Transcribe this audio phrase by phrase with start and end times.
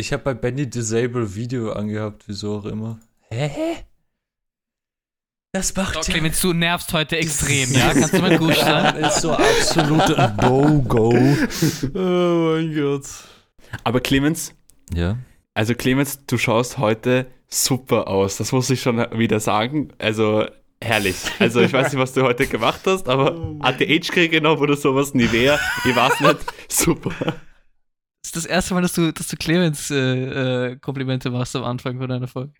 [0.00, 2.98] Ich habe bei Benny Disable Video angehabt, wieso auch immer.
[3.30, 3.84] Hä?
[5.52, 7.92] Das macht Oh, ja- Clemens, du nervst heute extrem, ja?
[7.92, 8.96] Kannst du mal gut sein?
[9.04, 11.10] ist so absolut ein No-Go.
[11.94, 13.04] Oh mein Gott.
[13.84, 14.54] Aber Clemens,
[14.94, 15.18] Ja.
[15.52, 18.38] also Clemens, du schaust heute super aus.
[18.38, 19.92] Das muss ich schon wieder sagen.
[19.98, 20.46] Also
[20.80, 21.16] herrlich.
[21.40, 25.58] Also ich weiß nicht, was du heute gemacht hast, aber ATH-Krieg genommen oder sowas, Nivea,
[25.84, 26.38] ich weiß nicht.
[26.72, 27.12] Super.
[28.22, 31.64] Das ist das erste Mal, dass du, dass du Clemens äh, äh, Komplimente machst am
[31.64, 32.52] Anfang von deiner Folge.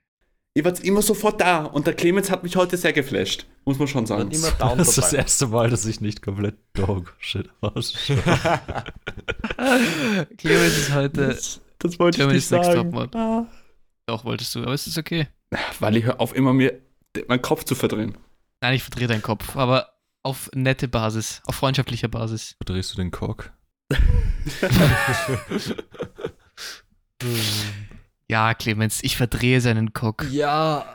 [0.55, 3.47] Ich war immer sofort da und der Clemens hat mich heute sehr geflasht.
[3.65, 4.31] Muss man schon sagen.
[4.31, 8.17] Dann immer down Das ist das erste Mal, dass ich nicht komplett Dog-Shit ausschaue.
[10.39, 12.91] Clemens ist heute Das, das wollte ich Germany's nicht Next sagen.
[12.91, 13.21] Topmodel.
[13.21, 13.47] Ah.
[14.07, 15.29] Doch, wolltest du, aber es ist okay.
[15.79, 16.81] Weil ich höre auf immer mir
[17.29, 18.17] meinen Kopf zu verdrehen.
[18.61, 19.93] Nein, ich verdrehe deinen Kopf, aber
[20.23, 22.57] auf nette Basis, auf freundschaftlicher Basis.
[22.65, 23.53] Drehst du den Cock?
[28.29, 30.27] Ja, Clemens, ich verdrehe seinen Cock.
[30.31, 30.95] Ja.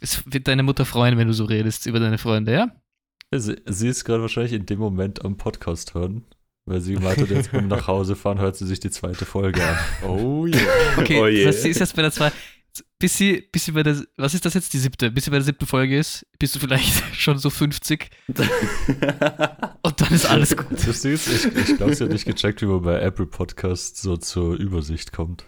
[0.00, 2.68] Es wird deine Mutter freuen, wenn du so redest über deine Freunde, ja?
[3.32, 6.24] Sie, sie ist gerade wahrscheinlich in dem Moment am Podcast hören,
[6.64, 9.62] weil sie gemeint hat, jetzt beim nach Hause fahren, hört sie sich die zweite Folge
[9.62, 9.76] an.
[10.08, 10.58] Oh yeah.
[10.96, 11.44] Okay, Oh je.
[11.44, 12.32] das heißt, sie ist jetzt bei der zwei.
[12.98, 15.10] Bis sie, bis sie bei der, was ist das jetzt, die siebte?
[15.10, 20.12] Bis sie bei der siebten Folge ist, bist du vielleicht schon so 50 und dann
[20.12, 20.72] ist alles gut.
[20.72, 24.16] Das ist, ich, ich glaube, sie hat nicht gecheckt, wie man bei Apple Podcast so
[24.16, 25.44] zur Übersicht kommt.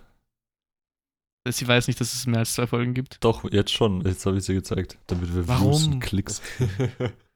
[1.49, 3.19] Sie weiß nicht, dass es mehr als zwei Folgen gibt.
[3.21, 4.03] Doch, jetzt schon.
[4.07, 5.93] Jetzt habe ich sie gezeigt, damit wir Views Warum?
[5.95, 6.41] und Klicks.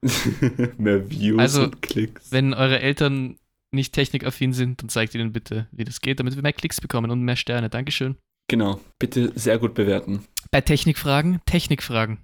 [0.78, 2.30] Mehr Views Also, und Klicks.
[2.30, 3.36] Wenn eure Eltern
[3.72, 7.10] nicht technikaffin sind, dann zeigt ihnen bitte, wie das geht, damit wir mehr Klicks bekommen
[7.10, 7.68] und mehr Sterne.
[7.68, 8.16] Dankeschön.
[8.48, 8.80] Genau.
[8.98, 10.24] Bitte sehr gut bewerten.
[10.50, 12.18] Bei Technikfragen, Technikfragen.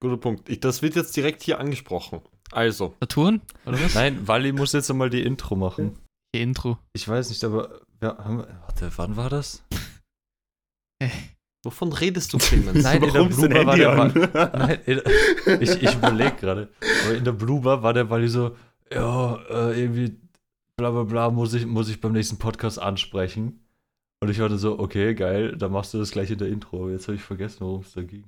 [0.00, 0.48] Guter Punkt.
[0.48, 2.20] Ich, das wird jetzt direkt hier angesprochen.
[2.50, 3.42] Also, Saturn?
[3.66, 3.94] Oder was?
[3.94, 5.98] Nein, Wally muss jetzt einmal die Intro machen.
[6.34, 6.78] Ihr Intro.
[6.92, 9.64] Ich weiß nicht, aber wir haben, warte, wann war das?
[11.64, 12.82] wovon redest du, Clemens?
[12.82, 14.12] Nein, in der Blooper war der an?
[14.58, 15.00] Nein, in,
[15.60, 16.68] ich, ich überlege gerade.
[17.04, 18.56] Aber in der Blooper war der Wally so,
[18.92, 20.16] ja, äh, irgendwie
[20.76, 23.67] bla bla bla muss ich, muss ich beim nächsten Podcast ansprechen.
[24.20, 26.82] Und ich war dann so, okay, geil, dann machst du das gleich in der Intro.
[26.82, 28.24] Aber jetzt habe ich vergessen, worum es da ging.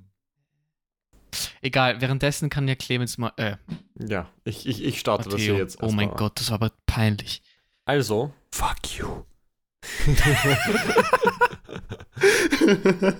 [1.61, 3.31] Egal, währenddessen kann ja Clemens mal.
[3.37, 3.57] Äh,
[3.99, 5.63] Ja, ich, ich, ich starte das hier Matteo.
[5.63, 5.81] jetzt.
[5.81, 6.29] Oh mein erstmal.
[6.29, 7.41] Gott, das war aber peinlich.
[7.85, 9.23] Also, Fuck you.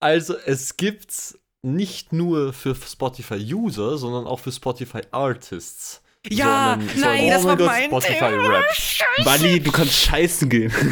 [0.00, 6.02] also es gibt nicht nur für Spotify-User, sondern auch für Spotify-Artists.
[6.30, 8.64] Ja, nein, das oh war mein Spotify-Rap.
[9.24, 10.72] Wally, du kannst scheißen gehen.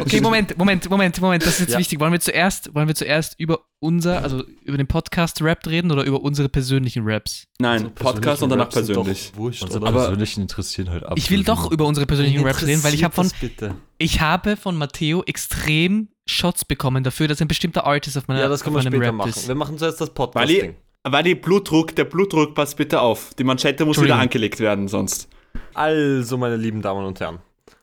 [0.00, 1.78] Okay, Moment, Moment, Moment, Moment, das ist jetzt Ja.
[1.78, 2.00] wichtig.
[2.00, 6.22] Wollen wir zuerst, wollen wir zuerst über unser, also über den Podcast-Rap reden oder über
[6.22, 7.46] unsere persönlichen Raps?
[7.58, 9.32] Nein, So Podcast und danach Raps persönlich.
[9.36, 9.86] Wurscht, Unsere?
[9.86, 11.14] Aber- persönlichen interessieren halt ab.
[11.16, 13.74] Ich will doch über unsere persönlichen Raps reden, weil ich habe von, bitte.
[13.98, 18.48] ich habe von Matteo extrem Shots bekommen dafür, dass ein bestimmter Artist auf meiner Ja,
[18.48, 19.30] das können wir auf meinem später Rap machen.
[19.30, 19.48] ist.
[19.48, 21.12] Wir machen zuerst das Wally, Podcast-Ding.
[21.12, 23.34] Wally, Blutdruck, der Blutdruck, pass bitte auf.
[23.34, 25.28] Die Manschette muss wieder angelegt werden, sonst.
[25.74, 27.38] Also, meine lieben Damen und Herren.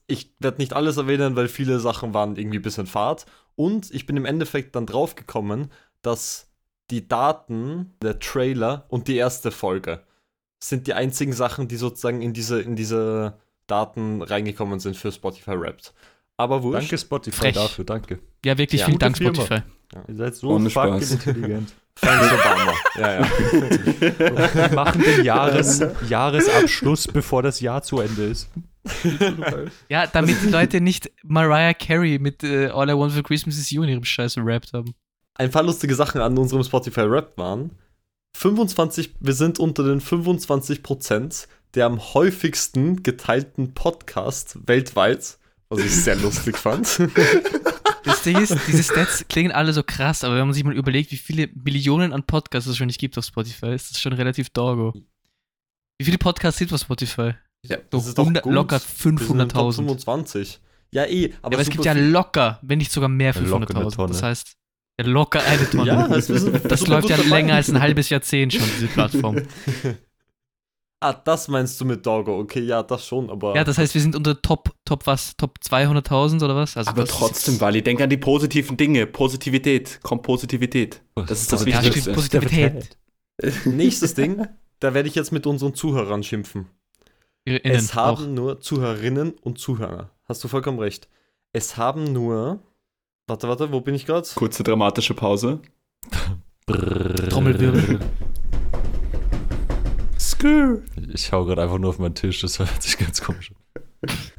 [0.07, 3.25] Ich werde nicht alles erwähnen, weil viele Sachen waren irgendwie ein bisschen fad.
[3.55, 5.71] Und ich bin im Endeffekt dann draufgekommen,
[6.01, 6.49] dass
[6.89, 10.01] die Daten, der Trailer und die erste Folge
[10.61, 13.37] sind die einzigen Sachen, die sozusagen in diese, in diese
[13.67, 15.93] Daten reingekommen sind für Spotify Wrapped.
[16.37, 16.83] Aber wurscht.
[16.83, 17.55] Danke Spotify Frech.
[17.55, 18.19] dafür, danke.
[18.43, 19.35] Ja, wirklich Ja, vielen gute Dank, Firma.
[19.35, 19.61] Spotify.
[20.07, 21.73] Ihr seid so Ohne fucking intelligent.
[22.01, 22.73] Thanks Obama.
[22.95, 23.29] ja, ja.
[24.53, 28.49] Wir machen den Jahres, Jahresabschluss, bevor das Jahr zu Ende ist.
[29.89, 33.69] Ja, damit die Leute nicht Mariah Carey mit äh, All I Want for Christmas is
[33.71, 34.93] You in ihrem Scheiß gerappt haben.
[35.35, 37.71] ein paar lustige Sachen an unserem Spotify Rap waren.
[38.35, 45.37] 25, wir sind unter den 25% der am häufigsten geteilten Podcast weltweit,
[45.69, 46.87] was ich sehr lustig fand.
[48.03, 51.11] Das Ding ist, diese Stats klingen alle so krass, aber wenn man sich mal überlegt,
[51.11, 54.49] wie viele Millionen an Podcasts es schon nicht gibt auf Spotify, ist das schon relativ
[54.49, 54.93] dorgo.
[55.97, 57.33] Wie viele Podcasts sind auf Spotify?
[57.65, 58.53] Ja, So das ist doch 100, gut.
[58.53, 59.75] locker Wir sind in den Top 500.000.
[59.75, 60.59] 25.
[60.91, 63.75] Ja, eh, aber, Ja, aber es gibt ja locker, wenn nicht sogar mehr Ja, locker
[63.75, 63.95] eine 500.000.
[63.95, 64.13] Tonne.
[64.13, 64.53] Das heißt,
[64.99, 65.85] ja, locker eine Tonne.
[65.85, 66.27] Ja, das
[66.79, 69.41] super läuft ja länger als ein halbes Jahrzehnt schon, diese Plattform.
[71.01, 72.37] Ah, das meinst du mit Doggo?
[72.39, 73.55] Okay, ja, das schon, aber.
[73.55, 75.37] Ja, das heißt, wir sind unter Top, Top was?
[75.37, 76.75] Top 200.000 oder was?
[76.75, 79.05] Also Aber trotzdem, Wally, denk an die positiven Dinge.
[79.07, 79.99] Positivität.
[80.03, 81.01] Kommt Positivität.
[81.15, 82.11] Das ist das Ja, Wichtigste.
[82.11, 82.97] Positivität.
[83.65, 84.45] Nächstes Ding,
[84.81, 86.67] da werde ich jetzt mit unseren Zuhörern schimpfen.
[87.45, 88.27] Innen es haben auch.
[88.27, 90.09] nur Zuhörerinnen und Zuhörer.
[90.25, 91.07] Hast du vollkommen recht.
[91.53, 92.59] Es haben nur.
[93.27, 94.27] Warte, warte, wo bin ich gerade?
[94.35, 95.61] Kurze dramatische Pause.
[96.67, 97.99] Trommelwirbel.
[101.13, 103.57] Ich hau gerade einfach nur auf meinen Tisch, das hört sich ganz komisch an.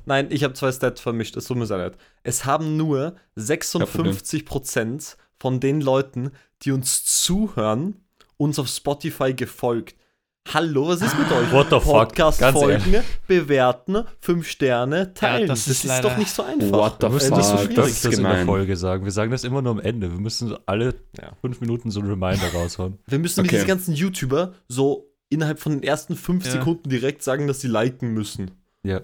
[0.07, 1.99] Nein, ich habe zwei Stats vermischt, es tut mir sehr leid.
[2.23, 6.31] Es haben nur 56% von den Leuten,
[6.63, 7.97] die uns zuhören,
[8.37, 9.97] uns auf Spotify gefolgt.
[10.55, 11.53] Hallo, was ist mit euch?
[11.53, 11.85] What the fuck?
[12.09, 15.47] Podcast Ganz folgen, bewerten, 5 Sterne, teilen.
[15.49, 16.73] das das ist ist, doch nicht so einfach.
[16.73, 17.19] What the fuck?
[17.37, 18.47] das so schwierig, das, ist das in der gemein.
[18.47, 19.05] Folge sagen.
[19.05, 20.11] Wir sagen das immer nur am Ende.
[20.11, 21.33] Wir müssen so alle Ja.
[21.43, 22.99] fünf Minuten so einen Reminder raushauen.
[23.07, 23.51] Wir müssen Okay.
[23.51, 26.53] diese ganzen YouTuber so innerhalb von den ersten 5 Ja.
[26.53, 28.51] Sekunden direkt sagen, dass sie liken müssen.
[28.83, 29.01] Ja.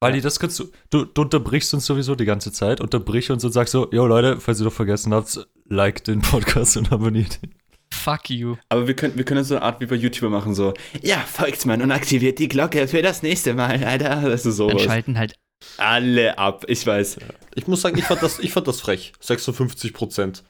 [0.00, 3.52] Weil das kannst du, du, du unterbrichst uns sowieso die ganze Zeit, unterbrich uns und
[3.52, 7.54] sagst so, yo Leute, falls ihr doch vergessen habt, like den Podcast und abonniert ihn.
[7.92, 8.56] Fuck you.
[8.68, 11.66] Aber wir können, wir können so eine Art wie bei YouTuber machen, so, ja, folgt
[11.66, 14.22] man und aktiviert die Glocke für das nächste Mal, Alter.
[14.22, 14.82] Das ist Dann sowas.
[14.82, 15.34] schalten halt.
[15.76, 17.18] Alle ab, ich weiß.
[17.54, 19.12] Ich muss sagen, ich fand das, ich fand das frech.
[19.22, 20.42] 56%.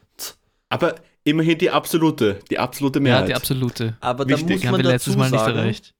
[0.69, 3.29] Aber immerhin die absolute, die absolute Ja, Mehrheit.
[3.29, 3.95] die absolute.
[4.01, 4.49] Aber da Wichtig.
[4.49, 5.93] muss Die haben man wir dazu letztes Mal nicht sagen, erreicht.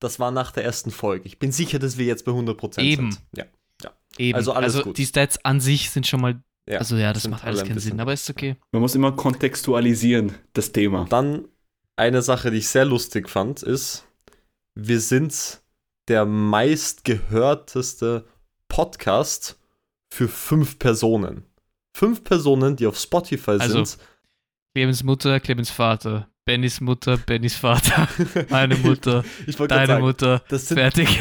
[0.00, 1.26] das war nach der ersten Folge.
[1.26, 3.12] Ich bin sicher, dass wir jetzt bei 100% Eben.
[3.12, 3.22] sind.
[3.36, 3.44] Ja.
[4.18, 4.34] Eben.
[4.36, 4.98] Also alles also gut.
[4.98, 6.40] die Stats an sich sind schon mal.
[6.68, 8.56] Ja, also ja, das sind macht alles alle ein keinen Sinn, aber ist okay.
[8.72, 11.04] Man muss immer kontextualisieren, das Thema.
[11.08, 11.46] Dann
[11.96, 14.06] eine Sache, die ich sehr lustig fand, ist,
[14.74, 15.60] wir sind
[16.08, 18.24] der meistgehörteste
[18.68, 19.58] Podcast
[20.12, 21.44] für fünf Personen.
[21.96, 23.98] Fünf Personen, die auf Spotify Also, sind.
[24.76, 26.28] Clemens Mutter, Clemens Vater.
[26.44, 28.10] Bennys Mutter, Bennys Vater.
[28.50, 29.24] Meine Mutter,
[29.68, 30.42] deine sagen, Mutter.
[30.50, 31.18] das sind, Fertig.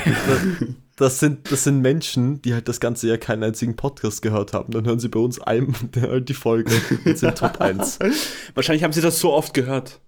[0.98, 4.74] das, sind, das sind Menschen, die halt das ganze Jahr keinen einzigen Podcast gehört haben.
[4.74, 5.74] Dann hören sie bei uns ein,
[6.26, 6.70] die Folge
[7.06, 8.00] und sind Top 1.
[8.56, 10.02] Wahrscheinlich haben sie das so oft gehört.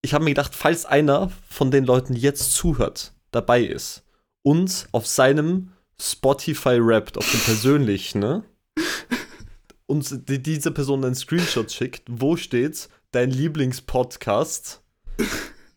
[0.00, 4.04] ich habe mir gedacht, falls einer von den Leuten die jetzt zuhört, dabei ist
[4.40, 8.42] und auf seinem Spotify rappt, auf dem persönlichen, ne?
[9.86, 14.82] Und die, diese Person einen Screenshot schickt, wo steht, dein Lieblingspodcast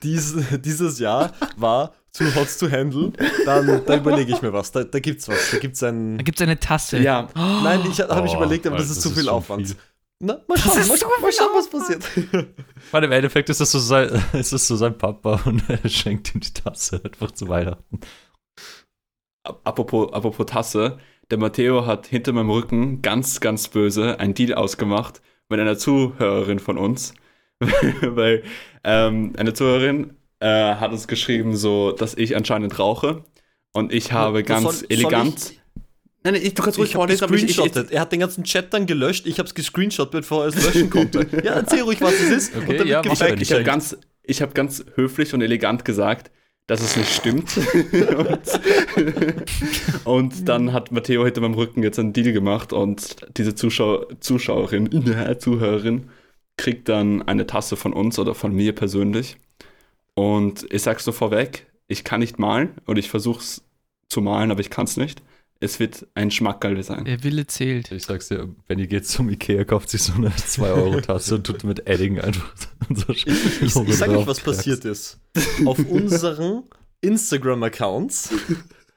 [0.03, 3.11] dies, dieses Jahr war Too Hot to Handle,
[3.45, 4.71] dann, dann überlege ich mir was.
[4.71, 5.51] Da, da gibt's was.
[5.51, 6.17] Da gibt's einen.
[6.17, 6.97] Da gibt es eine Tasse.
[6.99, 9.33] Ja, Nein, ich habe ich Oh, überlegt, aber das Alter, ist zu ist viel schon
[9.33, 9.67] Aufwand.
[9.67, 9.77] viel.
[10.21, 12.03] Na, mal schauen, ist mal, so mal schauen, was passiert.
[12.91, 16.33] Weil im Endeffekt ist das so sein, ist das so sein Papa und er schenkt
[16.33, 17.99] ihm die Tasse einfach zu Weihnachten.
[19.43, 20.97] Ap- apropos, apropos Tasse,
[21.31, 26.59] der Matteo hat hinter meinem Rücken ganz, ganz böse einen Deal ausgemacht mit einer Zuhörerin
[26.59, 27.13] von uns.
[28.01, 28.43] Weil
[28.83, 33.23] ähm, eine Zuhörerin äh, hat uns geschrieben, so, dass ich anscheinend rauche.
[33.73, 35.35] Und ich habe Das ganz soll- soll elegant.
[35.51, 35.59] ich-
[36.23, 37.75] nein, nein, ich, du kannst ruhig vorlesen, aber ich, ich.
[37.91, 39.27] Er hat den ganzen Chat dann gelöscht.
[39.27, 41.27] Ich habe es gescreenshottet, bevor er es löschen konnte.
[41.43, 42.55] ja, erzähl ruhig, was es ist.
[42.55, 46.31] Okay, und dann ja, ich habe ganz, ich hab ganz höflich und elegant gesagt,
[46.67, 47.57] dass es nicht stimmt.
[47.57, 48.39] und,
[50.03, 54.89] und dann hat Matteo hinter meinem Rücken jetzt einen Deal gemacht und diese Zuschau Zuschauerin,
[55.39, 56.09] Zuhörerin,
[56.57, 59.37] kriegt dann eine Tasse von uns oder von mir persönlich.
[60.13, 63.63] Und ich sag's so vorweg, ich kann nicht malen und ich versuch's
[64.09, 65.21] zu malen, aber ich kann's nicht.
[65.61, 67.03] Es wird ein Schmackerl sein.
[67.03, 67.91] Der Wille zählt.
[67.91, 71.87] Ich sag's dir, Benny geht zum Ikea, kauft sich so eine 2-Euro-Tasse und tut mit
[71.87, 72.53] Edding einfach
[72.89, 75.19] unser Ich, ich, ich sag euch, was passiert ist.
[75.65, 76.63] Auf unseren
[77.01, 78.33] Instagram-Accounts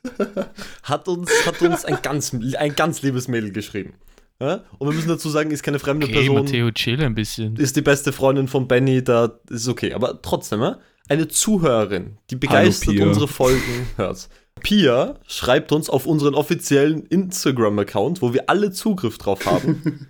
[0.82, 3.94] hat uns, hat uns ein, ganz, ein ganz liebes Mädel geschrieben.
[4.40, 4.64] Ja?
[4.78, 6.34] Und wir müssen dazu sagen, ist keine fremde Okay, Person.
[6.36, 7.56] Matteo, chill ein bisschen.
[7.56, 9.94] ist die beste Freundin von Benny, da ist okay.
[9.94, 10.78] Aber trotzdem, ja,
[11.08, 13.06] eine Zuhörerin, die begeistert Pia.
[13.06, 14.28] unsere Folgen hört.
[14.62, 20.08] Pia schreibt uns auf unseren offiziellen Instagram-Account, wo wir alle Zugriff drauf haben,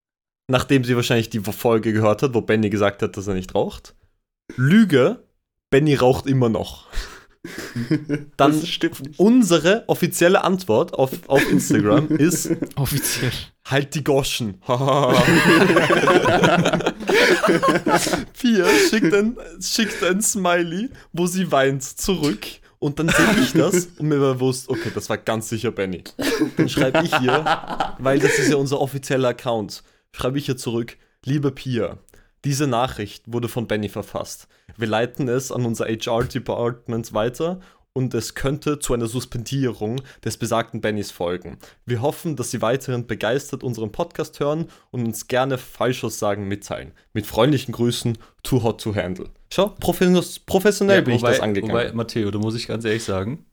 [0.48, 3.94] nachdem sie wahrscheinlich die Folge gehört hat, wo Benny gesagt hat, dass er nicht raucht.
[4.56, 5.22] Lüge,
[5.70, 6.86] Benny raucht immer noch.
[8.36, 9.18] Dann das stimmt nicht.
[9.18, 13.32] unsere offizielle Antwort auf, auf Instagram ist Offiziell.
[13.64, 14.60] Halt die Goschen.
[18.38, 22.46] Pia schickt ein, schickt ein Smiley, wo sie weint, zurück.
[22.78, 26.02] Und dann sehe ich das und mir war bewusst, okay, das war ganz sicher Benny.
[26.56, 27.44] Dann schreibe ich hier,
[27.98, 29.82] weil das ist ja unser offizieller Account,
[30.12, 31.98] schreibe ich hier zurück, liebe Pia,
[32.44, 34.48] diese Nachricht wurde von Benny verfasst.
[34.76, 37.60] Wir leiten es an unser HR-Department weiter
[37.92, 41.58] und es könnte zu einer Suspendierung des besagten Bennys folgen.
[41.86, 46.92] Wir hoffen, dass Sie weiterhin begeistert unseren Podcast hören und uns gerne Falschaussagen mitteilen.
[47.12, 49.30] Mit freundlichen Grüßen, Too Hot to Handle.
[49.52, 51.74] Schau, profes professionell bin ich das angegangen.
[51.74, 53.44] Wobei, Matteo, da muss ich ganz ehrlich sagen,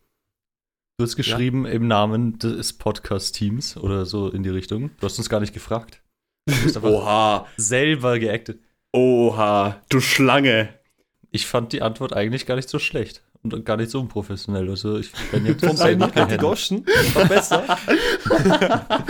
[1.00, 4.92] du hast geschrieben im Namen des Podcast-Teams oder so in die Richtung.
[5.00, 6.04] Du hast uns gar nicht gefragt.
[6.48, 8.62] Du einfach Oha, selber geactet.
[8.94, 10.70] Oha, du Schlange.
[11.32, 14.70] Ich fand die Antwort eigentlich gar nicht so schlecht und gar nicht so unprofessionell.
[14.70, 17.64] Also ich bin jetzt hat die Goschen, war besser.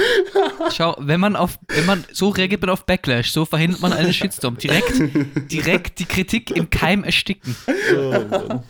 [0.76, 4.14] Schau, wenn man auf, wenn man, so reagiert man auf Backlash, so verhindert man einen
[4.14, 4.58] Shitstorm.
[4.58, 7.56] Direkt, direkt die Kritik im Keim ersticken.
[7.96, 8.64] Oh, Mann.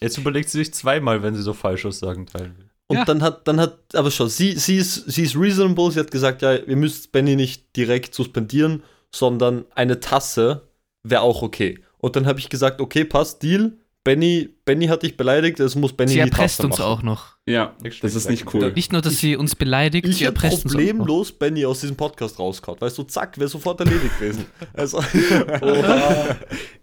[0.00, 2.70] Jetzt überlegt sie sich zweimal, wenn sie so Falschaussagen teilen will.
[2.88, 3.04] Und Ja.
[3.04, 6.40] dann hat, dann hat, aber schon, sie, sie, ist, sie ist reasonable, sie hat gesagt,
[6.42, 8.82] ja, ihr müsst Benny nicht direkt suspendieren,
[9.14, 10.68] sondern eine Tasse
[11.02, 11.82] wäre auch okay.
[11.98, 13.72] Und dann habe ich gesagt, okay, passt, Deal.
[14.04, 16.88] Benny, Benny hat dich beleidigt, es muss Benny Sie die erpresst Tasse uns machen.
[16.90, 17.36] auch noch.
[17.46, 18.72] Ja, das ist nicht cool.
[18.72, 20.86] Nicht nur, dass sie uns beleidigt, Ich sie erpresst uns auch noch.
[20.86, 22.80] problemlos Benny aus diesem Podcast rausgehauen.
[22.80, 24.46] Weißt du, zack, wäre sofort erledigt gewesen.
[24.74, 25.02] Also,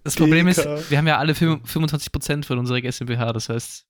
[0.04, 3.86] Das Problem ist, wir haben ja alle 25% von unserer GmbH, das heißt,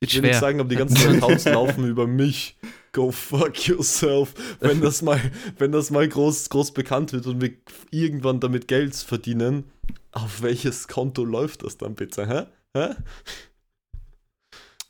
[0.00, 0.40] wird ich will nicht schwer.
[0.40, 2.56] sagen, aber die ganzen Accounts laufen über mich.
[2.92, 4.34] Go fuck yourself.
[4.60, 5.20] Wenn das mal,
[5.58, 7.52] wenn das mal groß, groß bekannt wird und wir
[7.90, 9.64] irgendwann damit Geld verdienen,
[10.12, 12.26] auf welches Konto läuft das dann bitte?
[12.26, 12.42] Hä?
[12.76, 12.94] Hä?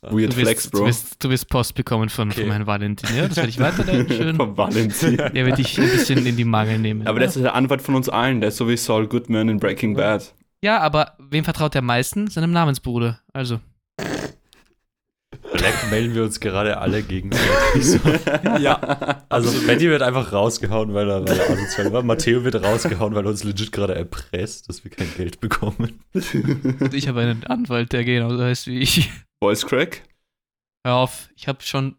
[0.03, 0.85] Weird Du Flex, wirst, du, Bro.
[0.87, 2.41] wirst, du wirst Post bekommen von, Okay.
[2.41, 3.27] von Herrn Valentin, ja?
[3.27, 4.35] Das werde ich weiterleiten, schön.
[4.35, 5.17] Vom Valentin.
[5.17, 7.07] Der wird dich ein bisschen in die Mangel nehmen.
[7.07, 9.57] Aber das ist der Anwalt von uns allen, der ist so wie Saul Goodman in
[9.59, 10.33] Breaking Bad.
[10.61, 12.27] ja, aber wem vertraut er am meisten?
[12.27, 13.19] Seinem Namensbruder.
[13.33, 13.59] Also,
[15.71, 17.47] Blackmailen wir uns gerade alle gegenseitig.
[17.81, 17.99] So.
[18.59, 22.01] Ja, Also Benny wird einfach rausgehauen, weil er, weil er asozial war.
[22.03, 25.99] Matteo wird rausgehauen, weil er uns legit gerade erpresst, dass wir kein Geld bekommen.
[26.13, 29.09] und ich habe einen Anwalt, der genauso heißt wie ich.
[29.43, 30.03] Voice Crack?
[30.85, 31.95] Hör auf, ich habe schon.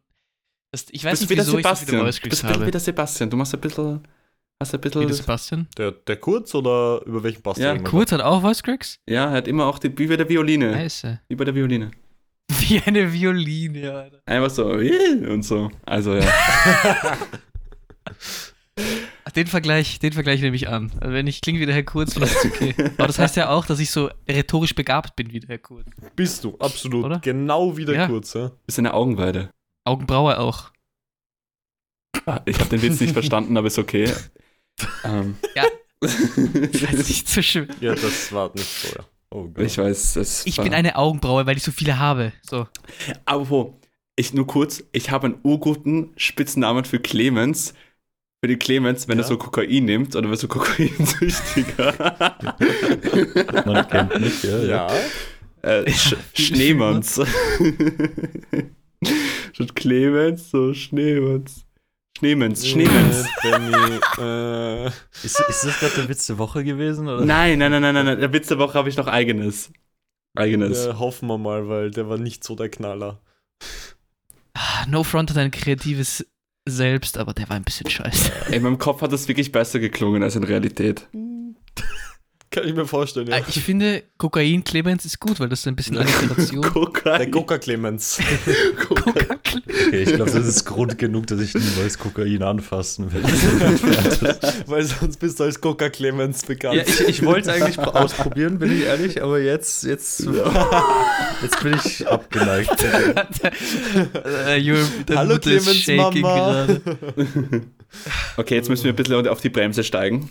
[0.73, 2.01] Das, ich weiß bist nicht, wieso ich Sebastian.
[2.03, 2.67] Voice Du Cracks bist habe.
[2.67, 3.31] wieder Sebastian.
[3.31, 4.01] Du machst ein bisschen.
[4.61, 5.03] Hast ein bisschen.
[5.03, 5.69] Wie der Sebastian?
[5.77, 7.85] der, der Kurz oder über welchen passt Ja, der?
[7.85, 8.99] Kurt hat auch Voice Cracks?
[9.09, 10.73] ja, er hat immer auch die, wie bei der Violine.
[10.75, 11.21] Scheiße.
[11.29, 11.91] Wie bei der Violine.
[12.61, 14.23] Wie eine Violine, Alter.
[14.27, 15.71] Einfach so und so.
[15.85, 16.33] Also ja.
[19.37, 20.91] Den Vergleich, den Vergleich nehme ich an.
[21.01, 22.75] Also wenn ich klinge wie der Herr Kurz, vielleicht ist es okay.
[22.97, 25.87] Aber das heißt ja auch, dass ich so rhetorisch begabt bin wie der Herr Kurz.
[26.17, 27.05] Bist du, absolut.
[27.05, 27.19] Oder?
[27.21, 28.07] Genau wie der Ja.
[28.09, 28.51] Kurz, ja.
[28.67, 29.51] Ist eine Augenweide.
[29.85, 30.73] Augenbraue auch.
[32.27, 34.11] Ah, Ich habe den Witz nicht verstanden, aber ist okay.
[35.05, 35.65] Ähm, Ja.
[36.01, 37.69] Das ist nicht so schön.
[37.81, 39.05] Ja, das war nicht so, ja.
[39.31, 39.65] Oh Gott.
[39.67, 42.33] ich weiß, es Ich war- bin eine Augenbraue, weil ich so viele habe.
[42.43, 42.67] So.
[43.27, 43.81] Aber wo?
[44.17, 47.75] Ich nur kurz, ich habe einen urguten Spitznamen für Clemens.
[48.43, 49.25] Für die Clemens, wenn Ja.
[49.25, 51.93] er so Kokain nimmt oder wird so Kokainsüchtiger.
[53.67, 54.59] Man kennt mich, ja.
[54.63, 54.89] ja.
[55.63, 55.69] Ja.
[55.71, 57.21] äh, Sch Schneemanns.
[59.53, 61.65] Statt Clemens, so Schneemanns.
[62.19, 62.65] Schneemanns.
[62.65, 62.75] Äh,
[63.43, 64.87] Benny, äh,
[65.23, 67.07] Ist, ist das gerade der Witz der Woche gewesen?
[67.09, 67.25] Oder?
[67.25, 68.19] Nein, nein, nein, nein, nein.
[68.19, 69.71] Der Witz der Woche habe ich noch eigenes.
[70.37, 70.85] Eigenes.
[70.87, 73.21] ja, hoffen wir mal, weil der war nicht so der Knaller.
[74.55, 76.27] Ah, No Front hat ein kreatives
[76.69, 78.31] Selbst, aber der war ein bisschen scheiße.
[78.53, 81.09] In meinem Kopf hat das wirklich besser geklungen als in Realität.
[82.51, 83.37] Kann ich mir vorstellen, ja.
[83.37, 86.63] Ah, Ich finde, Kokain Clemens ist gut, weil das ist ein bisschen Alliteration.
[86.63, 87.19] Kokain.
[87.19, 88.19] Der Coca Clemens.
[88.89, 89.15] Kokain.
[89.67, 93.23] Okay, ich glaube, das ist Grund genug, dass ich niemals Kokain anfassen will.
[94.67, 96.77] weil sonst bist du als Coca Clemens bekannt.
[96.77, 101.77] ja, ich, ich wollte es eigentlich ausprobieren, bin ich ehrlich, aber jetzt, jetzt, jetzt bin
[101.85, 102.71] ich abgeneigt.
[104.25, 104.61] Äh,
[105.15, 106.67] Hallo Clemens shaking Mama.
[106.67, 106.81] gerade.
[108.37, 110.31] Okay, jetzt müssen wir ein bisschen auf die Bremse steigen.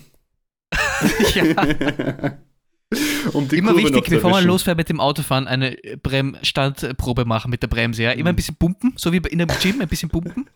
[1.36, 2.38] ja.
[3.34, 7.68] um Immer Kurve wichtig, bevor man losfährt mit dem Autofahren, eine Bremsstandprobe machen mit der
[7.68, 8.04] Bremse.
[8.04, 8.14] Ja?
[8.14, 8.20] Mhm.
[8.20, 10.50] Immer ein bisschen pumpen, so wie in einem Gym, ein bisschen pumpen.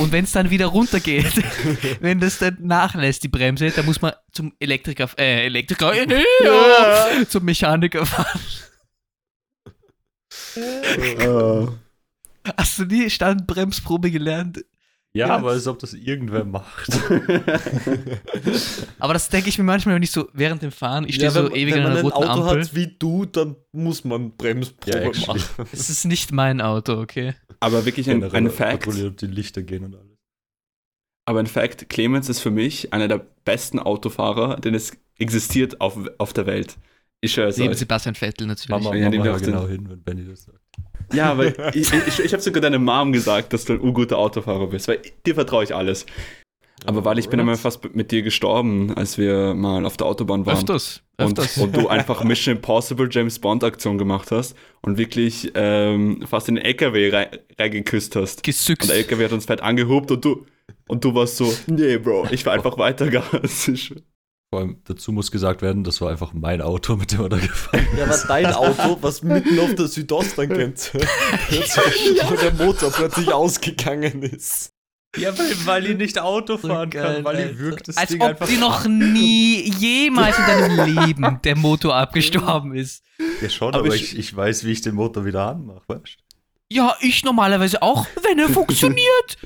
[0.00, 1.32] Und wenn es dann wieder runtergeht,
[2.00, 7.28] wenn das dann nachlässt, die Bremse, dann muss man zum Elektriker, äh, Elektriker, äh, ja,
[7.28, 8.40] zum Mechaniker fahren.
[11.26, 11.68] Oh.
[12.56, 14.64] Hast du nie Standbremsprobe gelernt?
[15.14, 15.36] Ja, Ja.
[15.36, 16.88] aber als ob das irgendwer macht.
[18.98, 21.30] Aber das denke ich mir manchmal, wenn ich so während dem Fahren, ich stehe Ja,
[21.34, 22.60] so wenn, ewig wenn an man einer ein roten Auto Ampel.
[22.62, 25.42] hat wie du, dann muss man Bremsprobe Ja, machen.
[25.72, 27.34] Es ist nicht mein Auto, okay?
[27.60, 28.86] Aber wirklich ein, ein Fact.
[28.88, 30.16] Ob die Lichter gehen und alles.
[31.26, 35.98] Aber ein Fact, Clemens ist für mich einer der besten Autofahrer, denn es existiert auf,
[36.18, 36.76] auf der Welt.
[37.20, 37.78] Ich schwöre es Neben euch.
[37.78, 38.68] Sebastian Vettel natürlich.
[38.70, 40.58] Mama, Ja, Mama auf den- genau hin, wenn Benny das sagt.
[41.12, 44.66] Ja, weil ich, ich, ich habe sogar deiner Mom gesagt, dass du ein urguter Autofahrer
[44.68, 46.06] bist, weil dir vertraue ich alles.
[46.84, 50.46] Aber weil ich bin einmal fast mit dir gestorben, als wir mal auf der Autobahn
[50.46, 50.58] waren.
[50.58, 51.02] Öfters.
[51.16, 51.58] Und, Öfters.
[51.58, 56.54] und du einfach Mission Impossible James Bond Aktion gemacht hast und wirklich ähm, fast in
[56.54, 57.26] den LKW rein,
[57.58, 58.44] reingeküsst hast.
[58.44, 58.82] Gesüchst.
[58.82, 60.46] Und der LKW hat uns fett angehobt und du
[60.86, 63.42] und du warst so, nee, Bro, ich war einfach weitergegangen.
[64.50, 67.36] Vor allem dazu muss gesagt werden, das war einfach mein Auto, mit dem er da
[67.36, 69.88] gefahren Ja, aber dein Auto, was mitten auf der
[71.48, 74.72] plötzlich, wo der Motor plötzlich ausgegangen ist.
[75.16, 78.22] Ja, weil, weil ich nicht Auto fahren geil, kann, weil ich wirkt das Als Ding
[78.22, 78.46] ob einfach.
[78.46, 83.02] dir noch nie jemals in deinem Leben der Motor abgestorben ist.
[83.42, 86.16] Ja, schon, Aber aber, ich- ich, ich weiß, wie ich den Motor wieder anmache, weißt
[86.70, 89.38] Ja, ich normalerweise auch, wenn er funktioniert.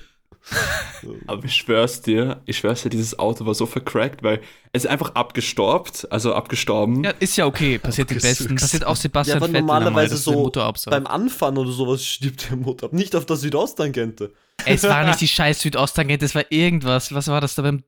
[1.27, 4.41] Aber ich schwör's dir, ich schwör's dir, dieses Auto war so vercrackt, weil
[4.73, 7.05] es ist einfach abgestorbt, also abgestorben.
[7.05, 8.57] Ja, ist ja okay, passiert den Besten.
[8.57, 10.51] Passiert auch Sebastian Ja, aber Vettel normalerweise so.
[10.87, 12.93] Beim Anfahren oder sowas stirbt der Motor ab.
[12.93, 14.33] Nicht auf der Südosttangente.
[14.65, 17.15] Es war nicht die scheiß Südosttangente, es war irgendwas.
[17.15, 17.85] Was war das da beim,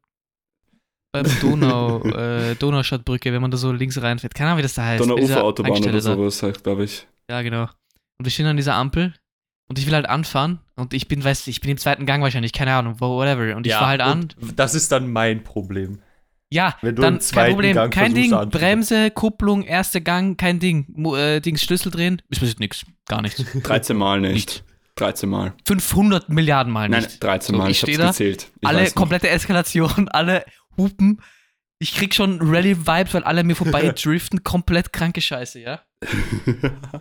[1.12, 4.34] beim Donau, äh, Donaustadtbrücke, wenn man da so links reinfährt?
[4.34, 5.02] Keine Ahnung, wie das da heißt.
[5.02, 7.06] Donauuferautobahn oder sowas, glaube ich.
[7.28, 7.68] Ja, genau.
[8.18, 9.12] Und wir stehen an dieser Ampel
[9.68, 12.22] und ich will halt anfahren und ich bin, weißt du, ich bin im zweiten Gang
[12.22, 13.56] wahrscheinlich, keine Ahnung, whatever.
[13.56, 14.28] Und ich fahr halt an.
[14.40, 16.00] und Das ist dann mein Problem.
[16.50, 18.24] Ja, Wenn du dann im kein Problem, Gang kein Ding.
[18.32, 18.50] anzufahren.
[18.50, 20.86] Bremse, Kupplung, erster Gang, kein Ding.
[20.94, 22.84] Mo äh, Dings, Schlüssel drehen, ist passiert nichts.
[23.08, 23.42] Gar nichts.
[23.62, 24.34] 13 Mal nicht.
[24.34, 24.64] Nicht.
[24.96, 25.54] 13 Mal.
[25.66, 27.22] 500 Milliarden Mal Nein, nicht.
[27.22, 28.52] 13 So, Mal, ich ich, hab's da, gezählt.
[28.60, 30.44] Ich alle komplette Eskalation, alle
[30.76, 31.20] hupen.
[31.80, 34.42] Ich krieg schon Rally-Vibes, weil alle mir vorbei driften.
[34.44, 35.80] Komplett kranke Scheiße, ja?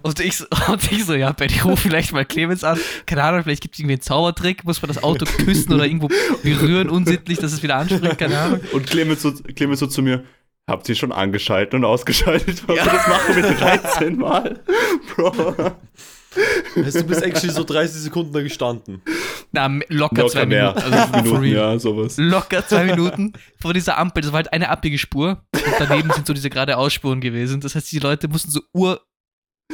[0.02, 2.80] und, ich, so- und ich so, ja, Ben, ich rufe vielleicht mal Clemens an.
[3.06, 4.64] Keine Ahnung, vielleicht gibt es irgendwie einen Zaubertrick.
[4.64, 6.10] Muss man das Auto küssen oder irgendwo
[6.44, 8.18] berühren, unsittlich, dass es wieder anspringt.
[8.18, 8.62] Keine Ahnung.
[8.74, 10.24] Und Clemens so, Clemens so zu mir,
[10.68, 12.64] habt ihr schon angeschaltet und ausgeschaltet?
[12.68, 14.60] Was wir das machen mit 13 Mal?
[15.16, 15.56] Bro.
[16.84, 19.02] Heißt, du bist actually so 30 Sekunden da gestanden.
[19.54, 19.88] Na, locker,
[20.24, 20.74] Locker zwei mehr.
[20.74, 20.94] Minuten.
[20.94, 22.18] Also, Minuten, ja, sowas.
[22.18, 24.22] Locker zwei Minuten vor dieser Ampel.
[24.24, 25.46] Das war halt eine abbiege Spur.
[25.54, 27.62] Und daneben sind so diese gerade Ausspuren gewesen.
[27.62, 29.02] Das heißt, die Leute mussten so ur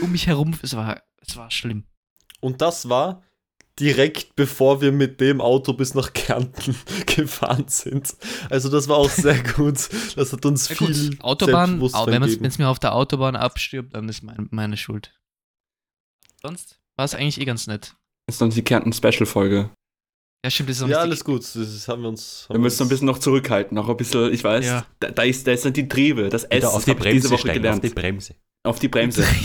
[0.01, 0.53] um mich herum.
[0.61, 1.85] Es war, es war schlimm.
[2.41, 3.23] Und das war
[3.79, 8.15] direkt bevor wir mit dem Auto bis nach Kärnten gefahren sind.
[8.49, 9.89] Also das war auch sehr gut.
[10.17, 14.09] Das hat uns Ja, viel gut, Autobahn, wenn es mir auf der Autobahn abstirbt, dann
[14.09, 15.13] ist mein, meine Schuld.
[16.41, 17.95] Sonst war es eigentlich eh ganz nett.
[18.29, 19.69] Ist dann die Kärnten-Special-Folge.
[20.45, 21.41] Ja, stimmt, das ist auch Ja, alles gut.
[21.53, 22.45] Das haben wir uns.
[22.49, 24.85] Wir müssen ein bisschen noch zurückhalten, noch ein bisschen, ich weiß, Ja.
[24.99, 27.39] da, da, ist, da sind die Triebe, das S, auf die ich diese Bremse Woche
[27.39, 27.83] steigen, gelernt.
[27.83, 28.35] auf die Bremse.
[28.63, 29.25] Auf die Bremse.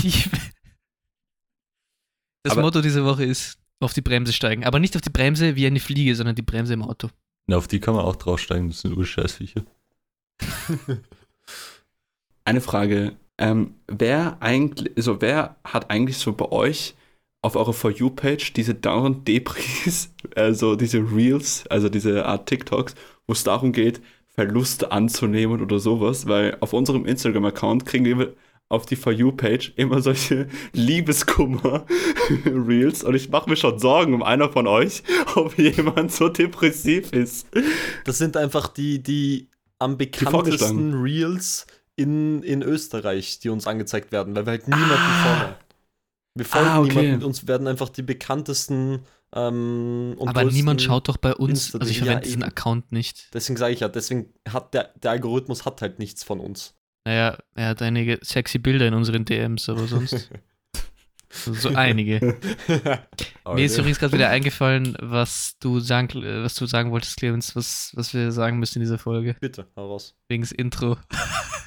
[2.47, 4.65] Das Aber- Motto dieser Woche ist auf die Bremse steigen.
[4.65, 7.09] Aber nicht auf die Bremse wie eine Fliege, sondern die Bremse im Auto.
[7.47, 9.65] Na, auf die kann man auch draufsteigen, das sind Urscheißviecher.
[12.45, 13.17] Eine Frage.
[13.39, 16.95] Ähm, wer eigentlich, also wer hat eigentlich so bei euch
[17.45, 22.95] auf eurer For You-Page diese dauernd Depris, also diese Reels, also diese Art TikToks,
[23.27, 28.33] wo es darum geht, Verluste anzunehmen oder sowas, weil auf unserem Instagram-Account kriegen wir
[28.71, 34.49] auf die For You-Page immer solche Liebeskummer-Reels und ich mache mir schon Sorgen um einer
[34.49, 35.03] von euch,
[35.35, 37.47] ob jemand so depressiv ist.
[38.07, 40.95] Das sind einfach die, die am bekanntesten vorgeschlagen.
[40.95, 45.57] Reels in, in Österreich, die uns angezeigt werden, weil wir halt niemanden folgen.
[46.35, 47.03] Wir folgen Ah, okay.
[47.03, 49.01] niemanden, uns werden einfach die bekanntesten
[49.37, 51.71] ähm, Aber niemand schaut doch bei uns.
[51.75, 52.51] Insta- Also ich Ja, verwende diesen eben.
[52.51, 53.29] Account nicht.
[53.35, 56.75] Deswegen sage ich ja, deswegen hat der, der Algorithmus hat halt nichts von uns.
[57.05, 60.31] Naja, er hat einige sexy Bilder in unseren DMs, aber sonst.
[61.31, 62.21] so, so einige.
[63.55, 67.93] Mir ist übrigens gerade wieder eingefallen, was du sagen, was du sagen wolltest, Clemens, was,
[67.95, 69.37] was wir sagen müssen in dieser Folge.
[69.41, 70.15] Bitte, hau raus.
[70.29, 70.97] Wegen Intro.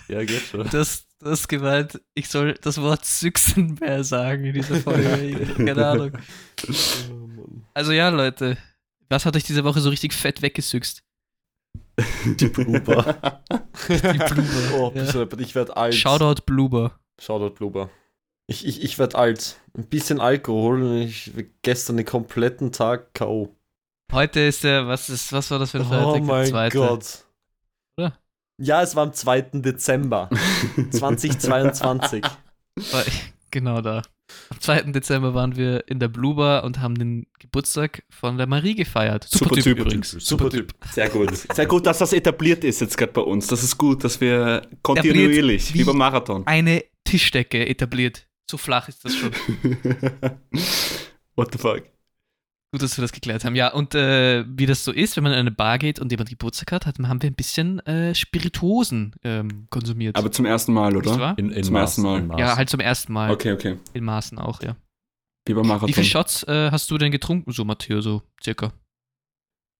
[0.07, 0.67] Ja, geht schon.
[0.71, 5.47] Das, das gemeint, ich soll das Wort Süchsenbär sagen in dieser Folge.
[5.57, 6.11] Keine Ahnung.
[7.73, 8.57] Also ja, Leute.
[9.07, 11.03] Was hat euch diese Woche so richtig fett weggesüchst?
[12.25, 13.41] Die Blooper.
[13.87, 14.73] Die Bluber.
[14.73, 15.11] Oh, ja.
[15.11, 15.95] du, ich werde alt.
[15.95, 16.99] Shoutout Bluber.
[17.19, 17.89] Shoutout Bluber.
[18.47, 19.59] Ich, ich, ich werde alt.
[19.75, 23.55] Ein bisschen Alkohol und ich gestern den kompletten Tag K.O.
[24.11, 26.21] Heute ist der, was ist, was war das für ein Freitag?
[26.21, 26.69] Oh mein.
[26.71, 27.25] Gott.
[27.97, 28.17] Oder?
[28.59, 29.41] Ja, es war am 2.
[29.53, 30.29] Dezember
[30.91, 32.23] 2022.
[32.23, 33.03] War-
[33.49, 34.01] Genau da.
[34.49, 34.81] Am 2.
[34.91, 39.23] Dezember waren wir in der Bluber und haben den Geburtstag von der Marie gefeiert.
[39.29, 39.79] Super Typ.
[39.79, 40.11] übrigens.
[40.11, 40.73] Super Typ.
[40.91, 41.29] Sehr gut.
[41.33, 43.47] Sehr gut, dass das etabliert ist jetzt gerade bei uns.
[43.47, 46.45] Das ist gut, dass wir kontinuierlich, wie- wie beim Marathon.
[46.45, 48.27] Eine Tischdecke etabliert.
[48.51, 49.31] So flach ist das schon.
[51.35, 51.83] What the fuck?
[52.73, 53.55] Gut, dass wir das geklärt haben.
[53.55, 56.29] Ja, und äh, wie das so ist, wenn man in eine Bar geht und jemand
[56.29, 60.17] Geburtstag hat, hat haben wir ein bisschen äh, Spirituosen ähm, konsumiert.
[60.17, 61.33] Aber zum ersten Mal, oder?
[61.37, 62.19] In, in Zum Maßen, ersten Mal.
[62.19, 62.39] in Maßen.
[62.39, 63.31] Ja, halt zum ersten Mal.
[63.31, 63.77] Okay, okay.
[63.93, 64.75] In Maßen auch, ja.
[65.47, 65.87] Wie beim Marathon.
[65.87, 68.73] Wie viele Shots äh, hast du denn getrunken, so Matteo, so circa?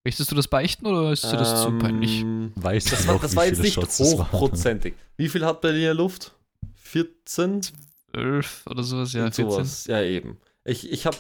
[0.06, 2.22] Möchtest du das beichten oder ist dir das zu peinlich?
[2.22, 4.94] Ähm, Weiß Das du war, noch, das wie war viele jetzt nicht Shots hochprozentig.
[5.18, 6.34] Wie viel hat Berliner Luft?
[6.76, 7.64] 14?
[8.12, 9.52] 12 oder sowas, ja, Irgend 14.
[9.52, 9.88] sowas.
[9.88, 10.38] Ja, eben.
[10.64, 11.18] Ich, ich habe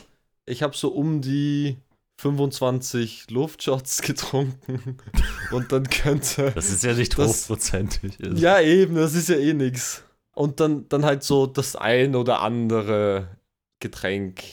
[0.48, 1.78] ich hab so um die
[2.22, 4.98] 25 Luftshots getrunken
[5.52, 6.52] und dann könnte.
[6.56, 8.18] Das ist ja nicht Das- hochprozentig.
[8.24, 10.04] Also, Ja, eben, das ist ja eh nix.
[10.36, 13.38] Und dann, dann halt so das ein oder andere
[13.82, 14.44] Getränk.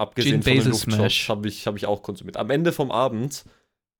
[0.00, 1.28] Abgesehen Gin von den Basil Luftshots Smash.
[1.28, 2.36] habe ich, hab ich auch konsumiert.
[2.36, 3.44] Am Ende vom Abend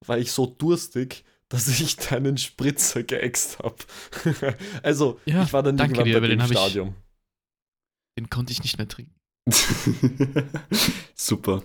[0.07, 3.77] war ich so durstig, dass ich deinen Spritzer geäxt habe.
[4.85, 6.95] also, Ja, ich war dann danke irgendwann dir, bei dem den hab ich- Stadium.
[8.19, 9.15] Den konnte ich nicht mehr trinken.
[11.15, 11.63] Super.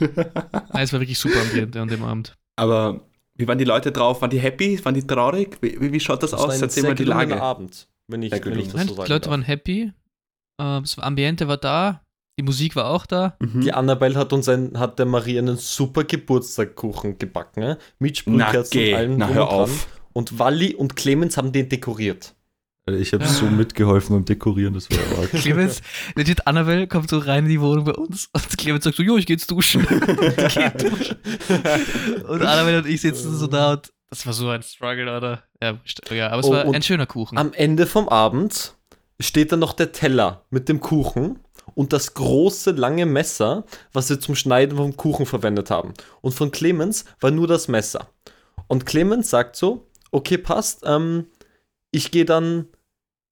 [0.00, 2.36] Nein, es war wirklich super Ambiente an dem Abend.
[2.56, 3.00] Aber
[3.36, 4.20] wie waren die Leute drauf?
[4.22, 4.82] Waren die happy?
[4.84, 5.58] Waren die traurig?
[5.60, 6.60] Wie, wie- schaut das, Das aus?
[6.60, 7.40] Erzähl mal die Lage.
[7.40, 9.30] Abend, wenn ich, wenn ich das Nein, so die sagen Leute darf.
[9.30, 9.92] waren happy.
[10.58, 12.00] Äh, das Ambiente war da.
[12.38, 13.36] Die Musik war auch da.
[13.38, 13.60] Mhm.
[13.60, 17.78] Die Annabelle hat uns ein, hat der Marie einen super Geburtstagkuchen gebacken, ne?
[18.00, 19.54] mit Sprühkerzen und allem Na, hör dran.
[19.54, 19.86] auf.
[20.12, 22.34] Und Walli und Clemens haben den dekoriert.
[22.86, 25.30] Ich habe so mitgeholfen beim Dekorieren, das war arg.
[25.30, 25.80] Clemens,
[26.16, 29.16] legit Annabelle kommt so rein in die Wohnung bei uns und Clemens sagt so, jo,
[29.16, 29.86] ich geh jetzt duschen.
[29.86, 31.16] und geht duschen.
[32.28, 35.42] Und Annabelle und ich sitzen so da und das war so ein Struggle, oder?
[35.62, 35.78] Ja,
[36.14, 37.38] ja aber es Oh, war und ein schöner Kuchen.
[37.38, 38.74] Am Ende vom Abend
[39.18, 41.40] steht dann noch der Teller mit dem Kuchen
[41.74, 45.94] und das große, lange Messer, was wir zum Schneiden vom Kuchen verwendet haben.
[46.20, 48.08] Und von Clemens war nur das Messer.
[48.68, 51.26] Und Clemens sagt so, okay, passt, ähm,
[51.94, 52.66] ich gehe dann,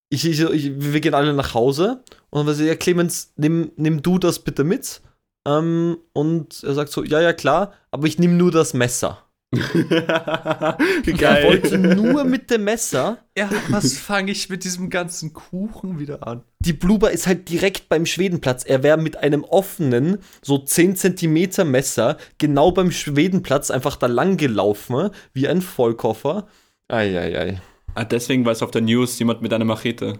[0.09, 2.03] ich, ich, ich, wir gehen alle nach Hause.
[2.29, 5.01] Und dann war sie, ja, Clemens, nimm, nimm du das bitte mit.
[5.47, 9.19] Ähm, und er sagt so, ja, ja, klar, aber ich nehme nur das Messer.
[9.53, 15.99] wie Er wollte nur mit dem Messer Ja, was fange ich mit diesem ganzen Kuchen
[15.99, 16.43] wieder an?
[16.65, 18.63] die Bluber ist halt direkt beim Schwedenplatz.
[18.63, 24.37] Er wäre mit einem offenen, so 10 cm Messer genau beim Schwedenplatz einfach da lang
[24.37, 26.47] gelaufen, wie ein Vollkoffer.
[26.87, 27.61] Eieiei.
[27.95, 30.19] Ah, deswegen war es auf der News jemand mit einer Machete.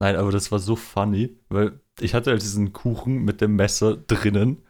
[0.00, 3.96] Nein, aber das war so funny, weil ich hatte halt diesen Kuchen mit dem Messer
[3.96, 4.62] drinnen.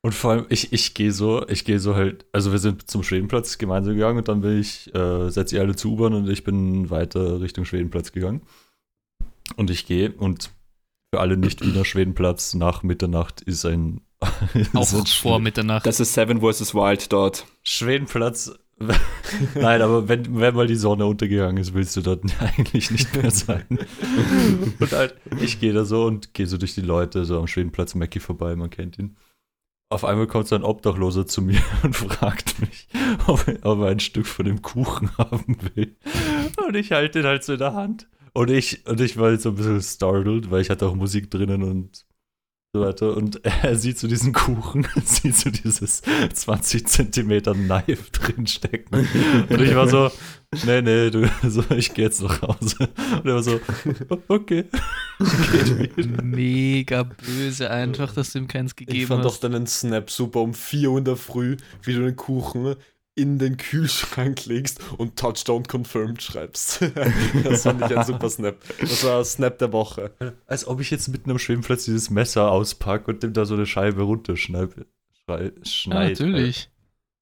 [0.00, 3.02] Und vor allem, ich, ich gehe so, ich gehe so halt, also wir sind zum
[3.02, 6.44] Schwedenplatz gemeinsam gegangen und dann bin ich, äh, setze ihr alle zu U-Bahn und ich
[6.44, 8.42] bin weiter Richtung Schwedenplatz gegangen.
[9.56, 10.50] Und ich gehe und
[11.12, 14.02] für alle Nicht-Wiener Schwedenplatz nach Mitternacht ist ein,
[14.74, 15.84] auch so ein vor Mitternacht.
[15.84, 16.74] Das ist Seven vs.
[16.74, 17.46] Wild dort.
[17.62, 18.52] Schwedenplatz.
[19.54, 23.30] Nein, aber wenn, wenn mal die Sonne untergegangen ist, willst du dort eigentlich nicht mehr
[23.30, 23.64] sein.
[24.80, 27.94] und halt, ich gehe da so und gehe so durch die Leute, so am Schwedenplatz
[27.94, 29.16] Mackie vorbei, man kennt ihn.
[29.90, 32.88] Auf einmal kommt so ein Obdachloser zu mir und fragt mich,
[33.26, 35.96] ob, er- ob er ein Stück von dem Kuchen haben will.
[36.66, 38.06] Und ich halte den halt so in der Hand.
[38.34, 41.30] Und ich, und ich war jetzt so ein bisschen startled, weil ich hatte auch Musik
[41.30, 42.04] drinnen und
[42.80, 43.16] weiter.
[43.16, 49.06] Und er sieht so diesen Kuchen, sieht so dieses 20 Zentimeter Knife drinstecken.
[49.48, 50.10] Und ich war so,
[50.64, 52.88] nee, nee, du, so, ich gehe jetzt nach Hause.
[53.22, 53.60] Und er war so,
[54.28, 54.64] okay.
[56.22, 59.44] Mega böse einfach, dass du ihm keins Ich gegeben fand auch hast.
[59.44, 62.76] deinen Snap super um 4 Uhr in der Früh, wie du den Kuchen
[63.18, 66.80] in den Kühlschrank legst und Touchdown confirmed schreibst.
[67.44, 68.56] das fand ich ein super Snap.
[68.80, 70.12] Das war Snap der Woche.
[70.46, 73.66] Als ob ich jetzt mitten am Schwimmplatz dieses Messer auspacke und dem da so eine
[73.66, 74.86] Scheibe runterschneide.
[75.26, 76.10] Schrei, Ja, schneid.
[76.20, 76.70] natürlich.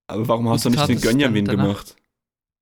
[0.06, 1.96] Aber warum hast du nicht den es Gönjamin gemacht?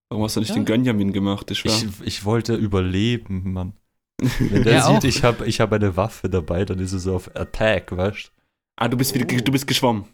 [0.09, 0.55] Warum hast du nicht Ja.
[0.55, 1.51] den Gönjamin gemacht?
[1.51, 1.65] Ich.
[2.03, 3.73] Ich, wollte überleben, Mann.
[4.39, 5.05] Wenn der Ja, sieht, auch.
[5.05, 8.33] ich habe ich hab eine Waffe dabei, dann ist er so auf Attack, weißt
[8.77, 10.05] ah, du bist wieder, ge- du bist geschwommen.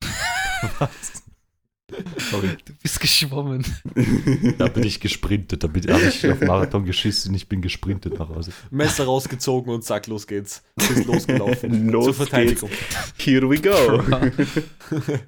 [0.78, 1.24] Was?
[2.30, 2.48] Sorry.
[2.64, 3.64] Du bist geschwommen.
[4.58, 8.28] Da bin ich gesprintet, da bin- habe ich auf Marathon geschissen, ich bin gesprintet nach
[8.28, 8.50] Hause.
[8.70, 10.64] Messer rausgezogen und zack, los geht's.
[10.74, 11.88] Bist losgelaufen.
[11.92, 12.70] Los Zur Verteidigung.
[13.18, 14.02] Here we go.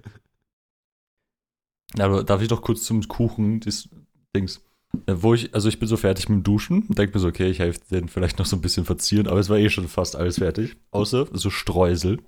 [1.99, 3.89] Aber darf ich doch kurz zum Kuchen, das
[4.37, 4.61] Dings.
[5.07, 7.29] Äh, Wo ich, also ich bin so fertig mit dem Duschen und denke mir so,
[7.29, 9.89] okay, ich helfe denen vielleicht noch so ein bisschen verzieren, aber es war eh schon
[9.89, 10.77] fast alles fertig.
[10.91, 12.19] Außer so Streusel.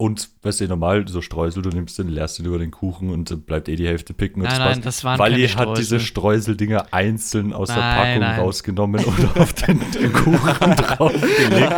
[0.00, 3.32] Und, weißt du, normal, so Streusel, du nimmst den, leerst den über den Kuchen und
[3.32, 5.98] dann bleibt eh die Hälfte picken und Nein, das nein, das waren Wally hat diese
[5.98, 6.00] Streusel.
[6.00, 8.40] Streuseldinger einzeln aus der Nein, Packung nein.
[8.40, 11.74] rausgenommen und auf den, den Kuchen draufgelegt.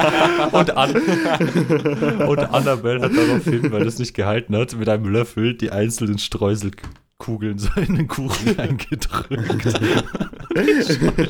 [0.52, 5.70] Und, An und Annabelle hat daraufhin, weil das nicht gehalten hat, mit einem Löffel die
[5.70, 9.80] einzelnen Streuselkugeln so in den Kuchen eingedrückt.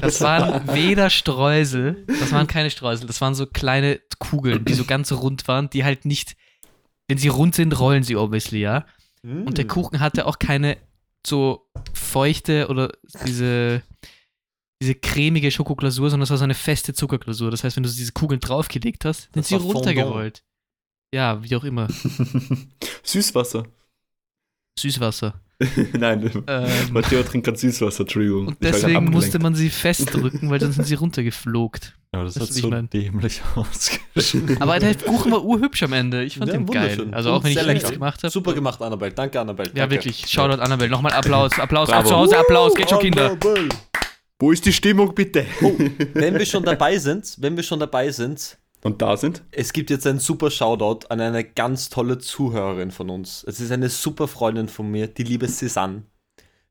[0.02, 4.82] Das waren weder Streusel, das waren keine Streusel, das waren so kleine Kugeln, die so
[4.84, 6.36] ganz rund waren, die halt nicht,
[7.10, 8.86] wenn sie rund sind, rollen sie obviously, ja.
[9.22, 10.78] Und der Kuchen hatte auch keine
[11.26, 12.90] so feuchte oder
[13.26, 13.82] diese,
[14.80, 17.50] diese cremige Schokoglasur, sondern es war so eine feste Zuckerglasur.
[17.50, 19.76] Das heißt, wenn du diese Kugeln draufgelegt hast, sind Das sie war Fondant.
[19.88, 20.42] runtergerollt.
[21.12, 21.88] Ja, wie auch immer.
[23.02, 23.66] Süßwasser.
[24.78, 25.38] Süßwasser.
[25.98, 28.46] Nein, Ähm, Matteo trinkt gerade Süßwasser, Entschuldigung.
[28.48, 30.94] und deswegen musste man sie festdrücken, weil sonst sind sie
[31.34, 31.94] runtergeflogt.
[32.14, 32.88] Ja, das Weißt hat ich so mein?
[32.90, 34.60] dämlich ausgeschaut.
[34.60, 36.24] Aber der Kuchen war urhübsch am Ende.
[36.24, 36.82] Ich fand Ja, den geil.
[36.82, 37.14] wunderschön.
[37.14, 38.30] Also auch wenn ich nichts gemacht habe.
[38.32, 39.12] Super gemacht, Annabelle.
[39.12, 39.68] Danke, Annabelle.
[39.70, 39.94] Ja, Danke.
[39.96, 40.26] wirklich.
[40.26, 40.90] Shoutout Annabelle.
[40.90, 41.52] Nochmal Applaus.
[41.58, 41.88] Applaus.
[41.90, 42.36] Ab zu Hause.
[42.38, 42.74] Applaus.
[42.74, 43.26] Geht schon, Kinder.
[43.32, 43.68] Annabelle.
[44.40, 45.44] Wo ist die Stimmung, bitte?
[46.14, 49.42] Wenn wir schon dabei sind, wenn wir schon dabei sind, Und da sind?
[49.50, 53.44] es gibt jetzt einen super Shoutout an eine ganz tolle Zuhörerin von uns.
[53.46, 56.02] Es ist eine super Freundin von mir, die liebe Cézanne.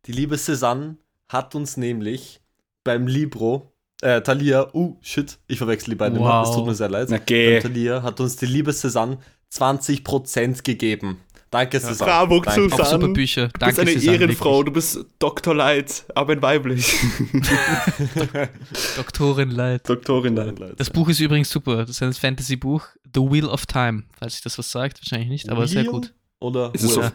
[0.06, 0.95] Die liebe Cézanne
[1.28, 2.41] hat uns nämlich
[2.84, 6.26] beim Libro äh, Thalia, uh, shit, ich verwechsel die beiden Wow.
[6.26, 7.12] immer, es tut mir sehr leid.
[7.12, 7.60] Ähm, geh.
[7.60, 9.17] Thalia hat uns die liebe Cézanne
[9.52, 11.19] 20% gegeben.
[11.52, 12.06] Danke, Cézanne.
[12.06, 12.62] Bravo, Danke.
[12.62, 12.82] Susan.
[12.82, 13.48] Auch super Bücher.
[13.48, 14.66] Du bist Danke, eine Susanne, Ehrenfrau, wirklich.
[14.66, 15.56] du bist Dr.
[15.56, 16.96] Light, aber in weiblich.
[18.98, 19.88] Doktorin Leid.
[19.90, 20.80] Doktorin Light.
[20.80, 21.78] Das Buch ist übrigens super.
[21.78, 22.86] Das ist ein Fantasy-Buch.
[23.14, 24.04] The Wheel of Time.
[24.18, 25.92] Falls sich das was sagt, wahrscheinlich nicht, aber sehr Wheel?
[25.92, 26.14] gut.
[26.40, 27.02] Oder Ist es so?
[27.02, 27.12] Ja.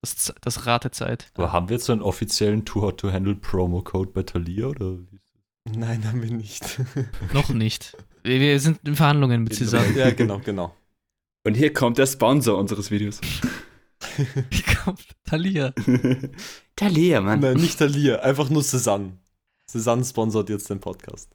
[0.00, 1.30] Das, das Rate Zeit.
[1.34, 4.66] Aber haben wir jetzt so einen offiziellen Too Hot to Handle Promo-Code bei Thalia?
[4.66, 4.98] Oder?
[5.64, 6.80] Nein, haben wir nicht.
[7.32, 7.96] Noch nicht.
[8.24, 9.96] Wir, sind in Verhandlungen mit Cézanne.
[9.96, 10.74] ja, genau, genau.
[11.44, 13.20] Und hier kommt der Sponsor unseres Videos.
[14.50, 15.72] Wie kommt Thalia?
[16.76, 17.40] Thalia, Mann.
[17.40, 19.12] Nein, nicht Thalia, einfach nur Cézanne.
[19.70, 21.30] Cézanne sponsert jetzt den Podcast.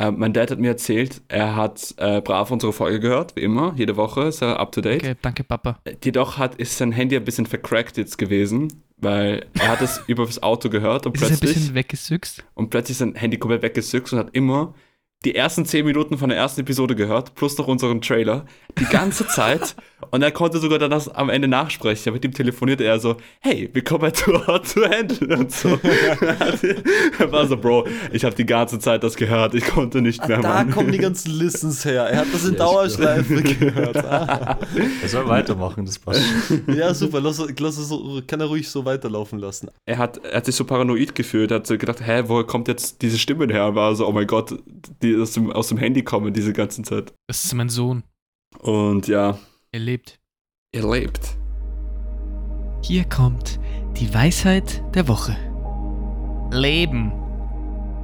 [0.00, 3.74] Äh, mein Dad hat mir erzählt, er hat äh, brav unsere Folge gehört, wie immer,
[3.76, 5.02] jede Woche ist er up to date.
[5.02, 5.78] Okay, danke, Papa.
[6.02, 10.26] Jedoch hat, ist sein Handy ein bisschen vercrackt jetzt gewesen, weil er hat es über
[10.26, 12.44] das Auto gehört und Ist es ein plötzlich, bisschen weggesüchst?
[12.54, 14.74] und plötzlich sein Handy komplett weggesückt und hat immer
[15.24, 18.44] die ersten 10 Minuten von der ersten Episode gehört, plus noch unseren Trailer,
[18.78, 19.74] die ganze Zeit.
[20.10, 22.12] Und er konnte sogar dann das am Ende nachsprechen.
[22.12, 25.78] Mit ihm telefonierte er so, hey, wir kommen to Hot to Handle und so.
[27.18, 30.38] er war so, Bro, ich habe die ganze Zeit das gehört, ich konnte nicht mehr,
[30.38, 30.70] Ah, da Mann.
[30.70, 32.04] kommen die ganzen Listens her.
[32.04, 33.96] Er hat das in Ja, Dauerschleife gehört.
[33.96, 34.58] Ah.
[35.02, 36.22] Er soll weitermachen, das passt.
[36.68, 37.20] Ja, super.
[37.20, 39.68] Lass, lass es so, kann er ruhig so weiterlaufen lassen.
[39.86, 43.02] er hat, er hat sich so paranoid gefühlt, hat so gedacht, hä, woher kommt jetzt
[43.02, 43.66] diese Stimme her?
[43.68, 44.54] Und war so, oh mein Gott,
[45.02, 47.12] die aus dem, aus dem Handy kommen diese ganze Zeit.
[47.26, 48.02] Das ist mein Sohn.
[48.60, 49.38] Und ja,
[49.74, 50.20] Er lebt.
[50.70, 51.36] er lebt.
[52.84, 53.58] Hier kommt
[53.96, 55.36] die Weisheit der Woche.
[56.52, 57.10] Leben.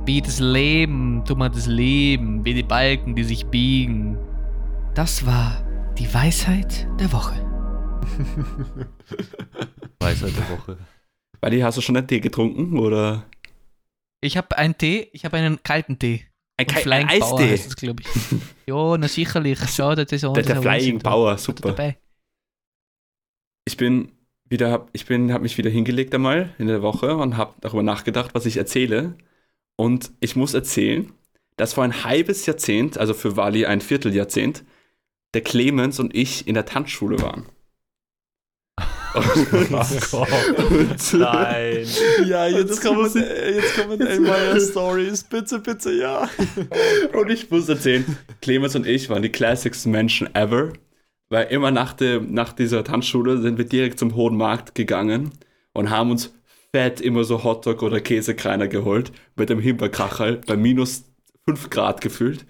[0.04, 4.18] Wie das Leben, tu mal das Leben, wie die Balken, die sich biegen.
[4.96, 5.62] Das war
[5.96, 7.36] die Weisheit der Woche.
[10.00, 10.76] Weisheit der Woche.
[11.40, 13.26] Wally, hast du schon einen Tee getrunken oder
[14.20, 16.29] Ich habe einen Tee, ich habe einen kalten Tee.
[16.60, 18.08] Ein, Ke- Flying ein Bauer heißt das, glaube ich.
[18.66, 19.58] ja, na sicherlich.
[19.74, 20.98] Schau, das ist Der, der Flying.
[20.98, 21.68] Bauer, super.
[21.70, 21.98] Dabei.
[23.64, 24.12] Ich bin
[24.48, 27.82] wieder, hab- ich bin, habe mich wieder hingelegt einmal in der Woche und habe darüber
[27.82, 29.16] nachgedacht, was ich erzähle.
[29.76, 31.12] Und ich muss erzählen,
[31.56, 34.64] dass vor ein halbes Jahrzehnt, also für Wally ein Vierteljahrzehnt,
[35.34, 37.46] der Clemens und ich in der Tanzschule waren.
[39.14, 41.12] Oh Gott.
[41.14, 41.86] Nein.
[42.26, 45.24] Ja, jetzt kommen, jetzt kommen Elmeyer Stories.
[45.24, 46.28] Bitte, bitte, ja.
[47.12, 48.04] Und ich muss erzählen,
[48.40, 50.72] Clemens und ich waren die klassigsten Menschen ever,
[51.28, 55.30] weil immer nach, dem, nach dieser Tanzschule sind wir direkt zum Hohen Markt gegangen
[55.72, 56.32] und haben uns
[56.72, 61.04] fett immer so Hotdog oder Käsekreiner geholt mit dem Himbeerkachel bei minus
[61.48, 62.46] 5 Grad gefühlt.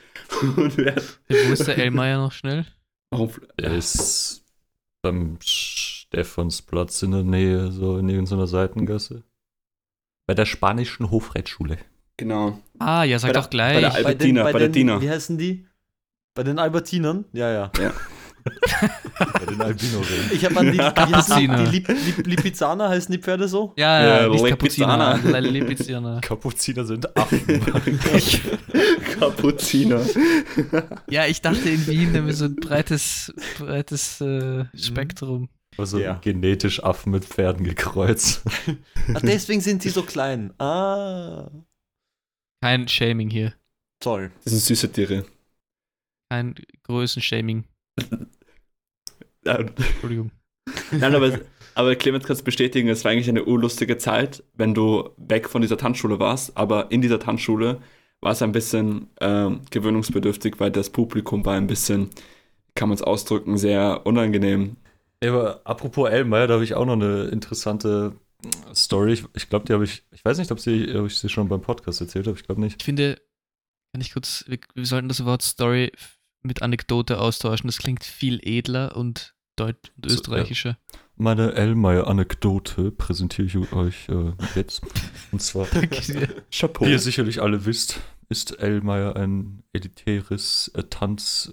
[0.56, 2.66] Und Wo ist der Elmeier noch schnell?
[3.10, 4.44] warum, Er ist
[5.02, 5.38] beim
[6.20, 9.22] Stephansplatz in der Nähe, so in irgendeiner Seitengasse.
[10.26, 11.78] Bei der spanischen Hofreitschule.
[12.16, 12.58] genau.
[12.80, 13.74] Ah, ja, sag Bei der- doch gleich.
[13.74, 15.00] bei der Albertina, bei der den, Tina.
[15.00, 15.66] Wie heißen die?
[16.34, 17.24] Bei den Albertinern?
[17.32, 17.70] Ja, ja.
[19.18, 20.30] Bei den Albino-Ringen.
[20.32, 23.74] Ich habe an die, heißen die, die Lip, Lip, Lipizzaner heißen die Pferde so?
[23.76, 25.18] ja, Ja, ja, nicht Lipizzaner.
[25.18, 25.40] Kapuziner.
[25.42, 26.20] Lipizzaner.
[26.22, 27.60] Kapuziner sind Affen.
[29.18, 30.00] Kapuziner.
[31.10, 35.50] Ja, ich dachte in Wien haben wir so ein breites, breites äh, Spektrum.
[35.80, 36.14] Also Ja.
[36.22, 38.42] genetisch Affen mit Pferden gekreuzt.
[39.14, 40.52] Ach, deswegen sind sie so klein.
[40.60, 41.50] Ah.
[42.62, 43.54] Kein Shaming hier.
[44.00, 44.30] Toll.
[44.44, 45.24] Das sind süße Tiere.
[46.30, 47.64] Kein Größenshaming.
[49.44, 50.30] Entschuldigung.
[50.92, 51.40] Nein, aber,
[51.74, 55.78] aber Clemens kannst bestätigen, es war eigentlich eine urlustige Zeit, wenn du weg von dieser
[55.78, 56.56] Tanzschule warst.
[56.56, 57.80] Aber in dieser Tanzschule
[58.20, 62.10] war es ein bisschen ähm, gewöhnungsbedürftig, weil das Publikum war ein bisschen,
[62.74, 64.76] kann man es ausdrücken, sehr unangenehm.
[65.22, 68.14] Ja, aber apropos Elmeier, da habe ich auch noch eine interessante
[68.74, 69.12] Story.
[69.12, 71.48] Ich, ich glaube, die habe ich, ich weiß nicht, ob, sie, ob ich sie schon
[71.48, 72.76] beim Podcast erzählt habe, ich glaube nicht.
[72.80, 73.20] Ich finde,
[73.92, 75.92] kann ich kurz, wir, wir sollten das Wort Story
[76.42, 77.68] mit Anekdote austauschen.
[77.68, 80.78] Das klingt viel edler und deut und So, österreichischer.
[81.16, 84.80] Meine Elmeier-Anekdote präsentiere ich euch äh, jetzt.
[85.32, 85.66] Und zwar.
[86.50, 86.86] Chapeau.
[86.86, 91.52] wie ihr sicherlich alle wisst, ist Elmeier ein elitäres äh, Tanz...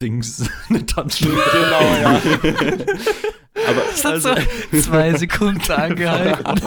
[0.00, 1.34] Dings, eine Tanzschule.
[1.52, 2.20] Genau, ja.
[3.66, 6.60] aber Das hat so zwei Sekunden angehalten.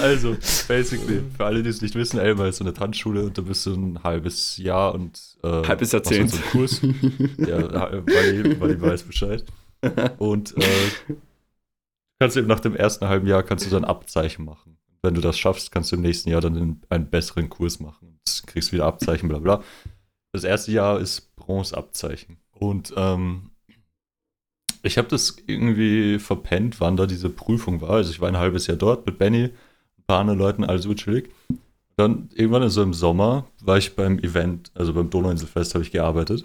[0.00, 3.42] Also, basically, für alle, die es nicht wissen, Elmeier ist so eine Tanzschule und da
[3.42, 6.32] bist du ein halbes Jahr und äh, Halbes Jahrzehnt.
[6.32, 6.80] halt so einen Kurs.
[7.46, 9.44] ja, weil, weil ich weiß Bescheid.
[10.18, 11.14] Und äh,
[12.18, 14.78] kannst eben nach dem ersten halben Jahr kannst du dann Abzeichen machen.
[15.02, 18.08] Wenn du das schaffst, kannst du im nächsten Jahr dann einen, einen besseren Kurs machen.
[18.08, 19.62] Und kriegst wieder Abzeichen, bla bla.
[20.32, 22.38] Das erste Jahr ist Bronzeabzeichen.
[22.52, 23.50] Und ähm,
[24.82, 27.90] ich habe das irgendwie verpennt, wann da diese Prüfung war.
[27.90, 30.98] Also ich war ein halbes Jahr dort mit Benny, ein paar anderen Leuten, alles gut
[30.98, 31.30] chillig.
[31.96, 36.44] Dann irgendwann so im Sommer war ich beim Event, also beim Donauinselfest habe ich gearbeitet.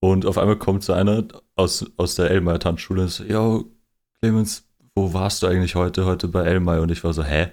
[0.00, 1.24] Und auf einmal kommt so einer
[1.56, 3.66] aus, aus der Elmeier Tanzschule und so, yo,
[4.20, 6.06] Clemens, wo warst du eigentlich heute?
[6.06, 6.82] Heute bei Elmeier.
[6.82, 7.52] Und ich war so, hä?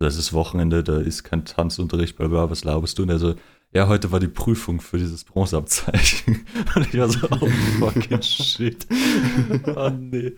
[0.00, 3.02] Das ist Wochenende, da ist kein Tanzunterricht, bla bla, was laberst du?
[3.02, 3.34] Und er so,
[3.72, 6.46] ja, heute war die Prüfung für dieses Bronzeabzeichen.
[6.74, 8.86] Und ich war so, oh fucking shit.
[9.76, 10.32] oh nee.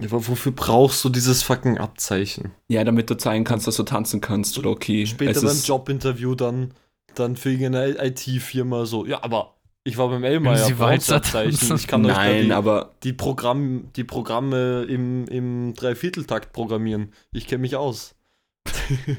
[0.00, 2.52] Ja, aber wofür brauchst du dieses fucking Abzeichen?
[2.68, 5.06] Ja, damit du zeigen kannst, dass du tanzen kannst, Loki.
[5.06, 6.74] Später Es beim Jobinterview dann,
[7.14, 11.76] dann für irgendeine IT-Firma so, ja, aber ich war beim Elmeier, Bronzeabzeichen.
[11.76, 17.12] Ich kann euch Nein, die, aber die, Programm, die Programme im, im Dreivierteltakt programmieren.
[17.32, 18.15] Ich kenne mich aus.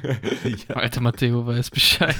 [0.74, 2.16] Alter Matteo weiß Bescheid.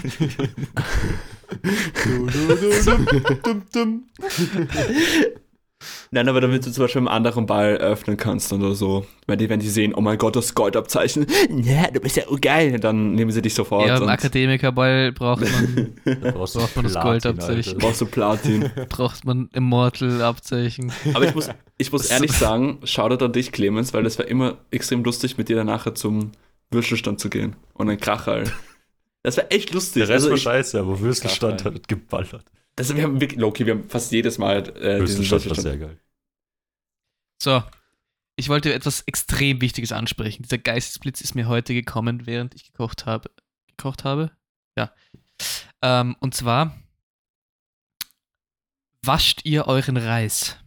[6.10, 9.06] Nein, aber damit du zum Beispiel einen anderen Ball öffnen kannst oder so.
[9.28, 12.80] Weil die, wenn die sehen, oh mein Gott, das Goldabzeichen, ja, du bist ja geil,
[12.80, 13.88] dann nehmen sie dich sofort.
[13.88, 17.74] Ja, im Akademikerball braucht man, Da brauchst du Braucht man das Platin, Goldabzeichen.
[17.74, 17.86] Alter.
[17.86, 18.72] brauchst du Platin.
[18.90, 20.92] braucht man Immortal-Abzeichen.
[21.14, 24.58] Aber ich muss, ich muss ehrlich sagen, Shoutout an dich, Clemens, weil es war immer
[24.72, 26.32] extrem lustig, mit dir dann nachher zum
[26.72, 27.56] Würstelstand zu gehen.
[27.74, 28.52] Und ein Kracherl.
[29.24, 30.04] Das war echt lustig.
[30.06, 32.46] Der Rest Also war ich, scheiße, aber Würstelstand Krass, hat geballert.
[32.78, 35.62] das, wir haben wirklich, Loki, wir haben fast jedes Mal äh, diesen Würstelstand war Würstelstand.
[35.64, 36.00] sehr geil.
[37.42, 37.62] So,
[38.38, 40.44] ich wollte etwas extrem Wichtiges ansprechen.
[40.44, 43.30] Dieser Geistesblitz ist mir heute gekommen, während ich gekocht habe.
[43.68, 44.32] Gekocht habe?
[44.78, 44.94] Ja.
[45.82, 46.78] Ähm, und zwar,
[49.04, 50.58] wascht ihr euren Reis?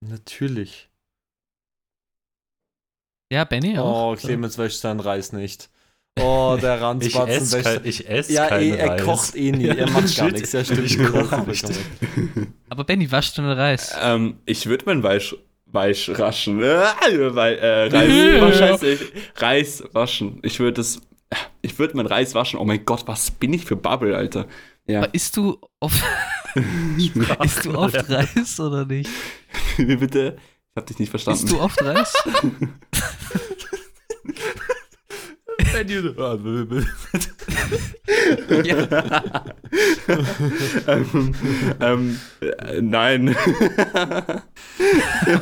[0.00, 0.88] Natürlich.
[3.30, 4.12] Ja, Benny auch?
[4.12, 5.68] Oh, Clemens wäscht seinen Reis nicht.
[6.20, 7.64] Oh, der Ich Ranzbatzen esse wäscht.
[7.66, 9.04] kein, ich ess ja, keinen eh, er Reis.
[9.04, 9.66] kocht eh nie.
[9.68, 10.54] Er macht gar nichts.
[10.54, 10.86] Er stimmt.
[10.86, 11.64] Ich koche nicht.
[12.70, 13.94] Aber Benny, wascht deinen Reis.
[14.02, 15.36] Ähm, ich würde meinen Weich,
[15.66, 16.62] Weich raschen.
[16.62, 16.66] Äh,
[17.10, 17.92] äh, Reis,
[18.40, 18.46] Ja.
[18.46, 20.38] oh, scheiße, ich- Reis waschen.
[20.42, 21.00] Ich würde das,
[21.60, 22.58] ich würde meinen Reis waschen.
[22.58, 24.46] Oh mein Gott, was bin ich für Bubble, Alter.
[24.86, 26.02] Ja, Aber isst du oft,
[27.44, 29.10] isst du oft Reis oder nicht?
[29.76, 30.38] wie bitte?
[30.78, 31.42] Ich hab dich nicht verstanden.
[31.44, 32.14] Isst du oft Reis?
[40.86, 41.34] ähm,
[41.80, 43.36] ähm, äh, nein.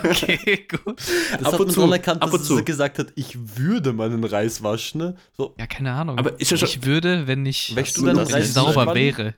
[0.02, 0.98] Okay, gut.
[1.32, 2.56] Das Ab hat und man zu, so erkannt, ab dass und zu.
[2.56, 4.98] er gesagt hat, ich würde meinen Reis waschen.
[5.00, 5.16] Ne?
[5.36, 6.18] So, Ja, keine Ahnung.
[6.18, 9.34] Aber schon- ich würde, wenn ich, wenn ich sauber wäre.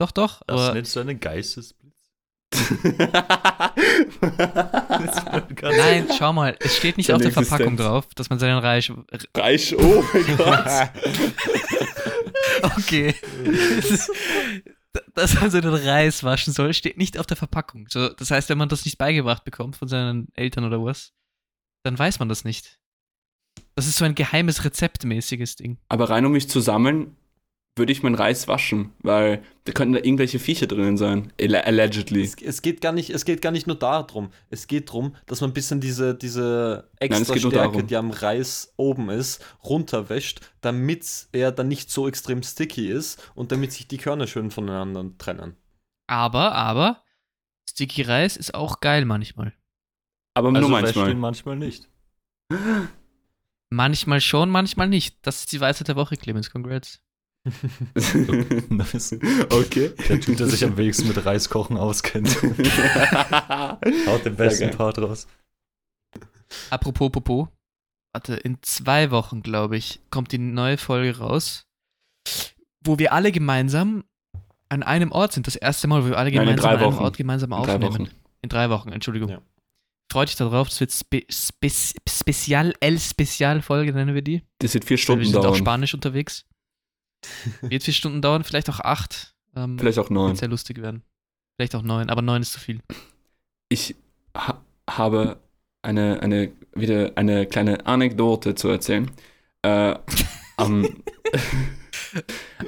[0.00, 0.42] Doch, doch.
[0.46, 1.77] Das Aber nennst du einen Geistesblitz?
[5.62, 7.80] Nein, schau mal, es steht nicht Seine auf der Verpackung Existenz.
[7.88, 8.90] drauf, dass man seinen Reis.
[9.36, 10.90] Reich, oh mein Gott.
[12.76, 13.14] Okay.
[15.14, 17.86] Dass man seinen Reis waschen soll, steht nicht auf der Verpackung.
[17.88, 21.12] So, das heißt, wenn man das nicht beigebracht bekommt von seinen Eltern oder was,
[21.84, 22.78] dann weiß man das nicht.
[23.74, 25.78] Das ist so ein geheimes Rezeptmäßiges Ding.
[25.88, 27.16] Aber rein um mich zu sammeln,
[27.78, 31.32] würde ich meinen Reis waschen, weil da könnten da irgendwelche Viecher drinnen sein.
[31.40, 32.22] Alle- Allegedly.
[32.22, 34.30] es, es, geht gar nicht, es geht gar nicht nur darum.
[34.50, 38.10] Es geht darum, dass man ein bisschen diese, diese Nein, extra nur Stärke, die am
[38.10, 43.88] Reis oben ist, runterwäscht, damit er dann nicht so extrem sticky ist und damit sich
[43.88, 45.56] die Körner schön voneinander trennen.
[46.06, 47.02] Aber, aber,
[47.68, 49.52] Sticky Reis ist auch geil manchmal.
[50.34, 51.10] Aber Also nur manchmal.
[51.10, 51.88] ihn manchmal nicht.
[53.70, 55.18] Manchmal schon, manchmal nicht.
[55.26, 56.50] Das ist die Weisheit der Woche, Clemens.
[56.50, 57.02] Congrats.
[58.68, 59.12] Nice.
[59.50, 59.92] okay.
[60.08, 62.28] Der Typ, der sich am wenigsten mit Reiskochen auskennt.
[64.06, 64.70] Haut den besten.
[64.70, 65.26] Part raus.
[66.70, 67.48] Apropos Popo.
[68.12, 71.66] Warte, in zwei Wochen, glaube ich, kommt die neue Folge raus,
[72.84, 74.04] wo wir alle gemeinsam
[74.70, 75.46] an einem Ort sind.
[75.46, 77.04] Das erste Mal, wo wir alle Nein, in gemeinsam drei an einem.
[77.04, 77.94] Ort gemeinsam In drei aufnehmen.
[77.94, 78.10] Wochen.
[78.42, 79.28] In drei Wochen, Entschuldigung.
[79.30, 79.40] Ja.
[80.10, 81.68] Freut dich darauf, das wird Spe Spe
[82.08, 84.42] Spezial, El Spezial-Folge, nennen wir die.
[84.58, 85.56] Das wird vier Stunden wir sind auch dauern.
[85.56, 86.46] Spanisch unterwegs.
[87.62, 89.34] Wird vier Stunden dauern, vielleicht auch acht.
[89.56, 90.28] Ähm, Vielleicht auch neun.
[90.28, 91.02] Wird sehr lustig werden.
[91.56, 92.80] Vielleicht auch neun, aber neun ist zu viel.
[93.68, 93.96] Ich
[94.36, 95.38] ha habe
[95.82, 99.10] eine, eine, wieder eine kleine Anekdote zu erzählen.
[99.62, 99.96] Äh,
[100.56, 100.86] am,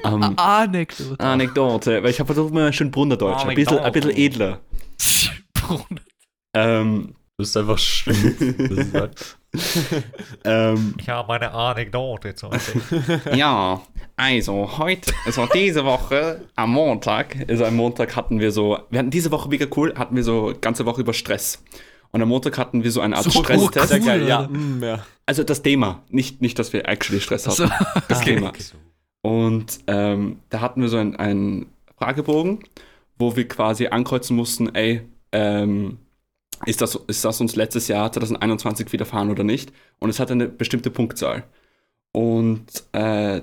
[0.02, 1.20] am, Ah, Anekdote.
[1.24, 4.60] Anekdote, weil ich habe versucht, mal schön Brunnerdeutsch, ein bisschen, ein bisschen edler.
[5.54, 6.00] Bruno.
[6.54, 8.36] Ähm, Du bist einfach schlimm.
[10.44, 13.20] Ähm, Ich habe eine Anekdote zu erzählen.
[13.34, 13.80] ja,
[14.16, 19.10] also heute, also diese Woche am Montag, also am Montag hatten wir so, wir hatten
[19.10, 21.62] diese Woche mega cool, hatten wir so ganze Woche über Stress.
[22.12, 23.88] Und am Montag hatten wir so eine Art So Stresstest.
[23.88, 24.42] Sehr Cool, ja.
[24.48, 25.04] Mm, ja.
[25.26, 27.68] Also das Thema, nicht, nicht, dass wir actually Stress hatten.
[27.68, 27.70] So.
[28.08, 28.34] Das Okay.
[28.34, 28.52] Thema.
[29.22, 31.66] Und ähm, da hatten wir so einen, einen
[31.98, 32.60] Fragebogen,
[33.18, 35.98] wo wir quasi ankreuzen mussten, ey, ähm,
[36.66, 39.72] ist, das, ist das uns letztes Jahr 2021 widerfahren oder nicht?
[39.98, 41.44] Und es hat eine bestimmte Punktzahl.
[42.12, 43.42] Und äh,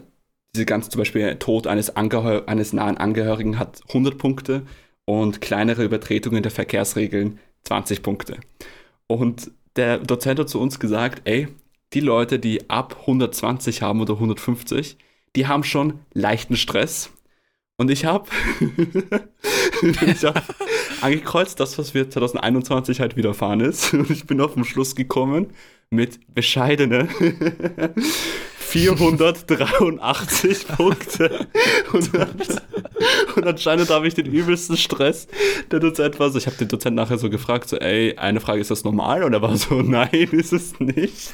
[0.55, 4.63] diese ganze, zum Beispiel Tod eines, eines nahen Angehörigen hat 100 Punkte
[5.05, 8.37] und kleinere Übertretungen der Verkehrsregeln 20 Punkte.
[9.07, 11.47] Und der Dozent hat zu uns gesagt, ey,
[11.93, 14.97] die Leute, die ab 120 haben oder 150,
[15.35, 17.11] die haben schon leichten Stress.
[17.77, 18.27] Und ich habe
[20.23, 20.43] hab
[21.01, 23.93] angekreuzt, das, was mir 2021 halt widerfahren ist.
[23.93, 25.53] Und ich bin auf den Schluss gekommen
[25.91, 27.07] mit bescheidene
[28.67, 31.47] 483 Punkte.
[31.93, 32.09] Und,
[33.35, 35.27] und anscheinend habe ich den übelsten Stress.
[35.71, 38.59] Der Dozent war so, ich habe den Dozent nachher so gefragt, so, ey, eine Frage,
[38.59, 39.23] ist das normal?
[39.23, 41.31] Und er war so, nein, ist es nicht.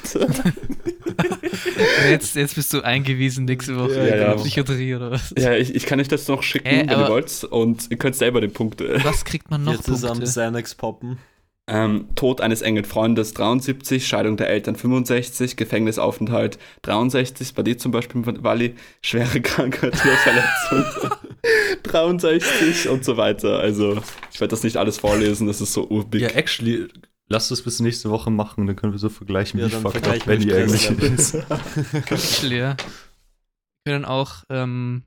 [2.09, 4.15] Jetzt, jetzt bist du eingewiesen nächste Woche Ja, in ja.
[4.27, 5.33] der Psychiatrie oder was?
[5.37, 7.43] Ja, ich, ich kann euch das noch schicken, Äh, wenn ihr wollt.
[7.45, 8.81] Und ihr könnt selber den Punkt.
[8.81, 10.21] Äh, Was kriegt man noch Jetzt Punkte?
[10.23, 11.17] Xanax poppen.
[11.65, 17.93] Ähm, Tod eines engen Freundes 73, Scheidung der Eltern 65, Gefängnisaufenthalt 63, bei dir zum
[17.93, 21.21] Beispiel, Wally, schwere Krankheit oder Verletzung
[21.83, 23.59] 63 und so weiter.
[23.59, 23.97] Also,
[24.33, 26.21] ich werde das nicht alles vorlesen, das ist so urbig.
[26.21, 26.89] Ja, actually,
[27.29, 30.05] lasst es bis nächste Woche machen, dann können wir so vergleichen, Ja, wie dann fucked
[30.05, 31.35] up Benny eigentlich ist.
[31.93, 32.75] Actually, ja.
[33.85, 35.03] Wir können auch ähm,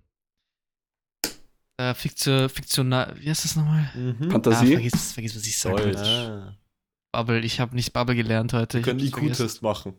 [1.79, 3.91] äh, Fiktion, Fiktional, wie heißt das nochmal?
[3.95, 4.16] Mhm.
[4.29, 4.72] Ah, Fantasie?
[4.74, 5.83] vergiss, vergiss, was ich sage.
[5.83, 5.99] Deutsch.
[6.09, 6.55] Ah.
[7.12, 8.85] Bubble, ich habe nicht Bubble gelernt heute.
[8.85, 9.29] Wir Ich können.
[9.29, 9.95] IQ-Test machen.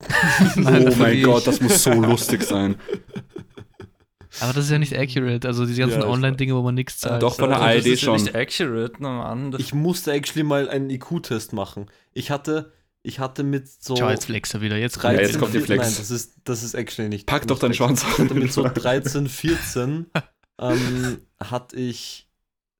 [0.56, 2.76] Nein, oh mein Gott, das muss so lustig sein.
[4.40, 5.46] Aber das ist ja nicht accurate.
[5.48, 7.22] Also diese ganzen Ja, Online-Dinge, wo man nichts zahlt.
[7.22, 8.22] Doch, von der das ARD ist ja schon.
[8.22, 9.50] nicht accurate, na Mann.
[9.50, 11.86] Das Ich musste actually mal einen IQ-Test machen.
[12.12, 13.96] Ich hatte, ich hatte mit so.
[13.96, 14.76] Schau, jetzt Flexer wieder.
[14.76, 15.82] Jetzt 13, Ja, jetzt kommt die Flex.
[15.84, 17.26] Nein, das ist, das ist actually nicht.
[17.26, 17.74] Pack nicht doch deinen.
[17.74, 20.06] Schwanz Ich hatte mit so 13, 14
[20.60, 22.28] ähm, hatte ich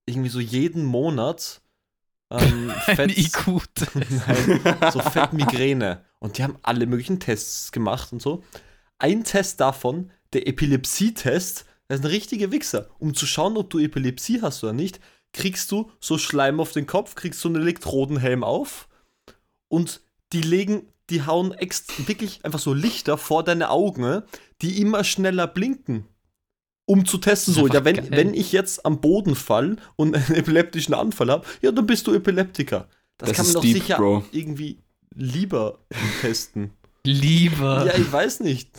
[0.07, 1.63] irgendwie so jeden Monat
[2.31, 3.63] ähm, Fett, IQ.
[3.95, 4.61] Nein,
[4.93, 6.05] so Fettmigräne.
[6.19, 8.45] Und die haben alle möglichen Tests gemacht und so.
[8.99, 12.89] Ein Test davon, der Epilepsie-Test, das ist ein richtiger Wichser.
[12.99, 15.01] Um zu schauen, ob du Epilepsie hast oder nicht,
[15.33, 18.89] kriegst du so Schleim auf den Kopf, kriegst so einen Elektrodenhelm auf
[19.69, 20.01] und
[20.33, 21.55] die legen, die hauen
[22.07, 24.23] wirklich einfach so Lichter vor deine Augen,
[24.63, 26.07] die immer schneller blinken.
[26.91, 28.09] Um zu testen, so, ja, wenn, geil.
[28.11, 32.15] wenn ich jetzt am Boden fall und einen epileptischen Anfall habe, ja, dann bist du
[32.15, 32.89] Epileptiker.
[33.17, 34.25] Das, Das kann man doch deep, sicher Bro.
[34.33, 34.79] irgendwie
[35.15, 35.79] lieber
[36.21, 36.71] testen.
[37.05, 37.87] Lieber.
[37.87, 38.71] ja, ich weiß nicht.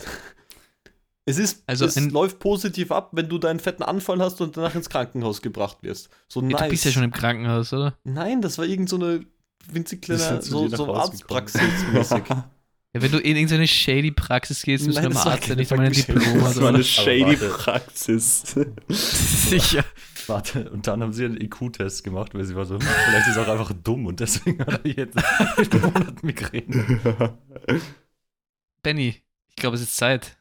[1.24, 4.74] Es ist, Also es läuft positiv ab, wenn du deinen fetten Anfall hast und danach
[4.74, 6.10] ins Krankenhaus gebracht wirst.
[6.28, 6.60] So Ja, nice.
[6.62, 7.96] Du bist ja schon im Krankenhaus, oder?
[8.04, 9.24] Nein, das war irgend so eine
[9.70, 12.24] winzig kleine, so, so Arztpraxis-mäßig.
[12.94, 15.72] Ja, wenn du in irgendeine shady Praxis gehst, musst du einem war Arzt, keine nicht
[15.72, 16.84] einmal ein Diplom Das war eine oder?
[16.84, 17.36] shady.
[17.36, 18.54] Praxis.
[18.88, 19.84] Sicher.
[20.26, 23.36] Warte, und dann haben sie einen IQ-Test gemacht, weil sie war so, hm, vielleicht ist
[23.36, 25.16] er auch einfach dumm und deswegen hat er jetzt
[25.72, 27.38] einen Monat Migräne.
[28.82, 30.36] Benny, ich glaube, es ist Zeit.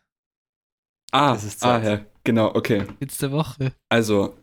[1.11, 1.83] ah, Es ist ah, Zeit.
[1.85, 2.85] ja, genau, okay.
[2.99, 3.71] Witz der Woche.
[3.89, 4.37] Also,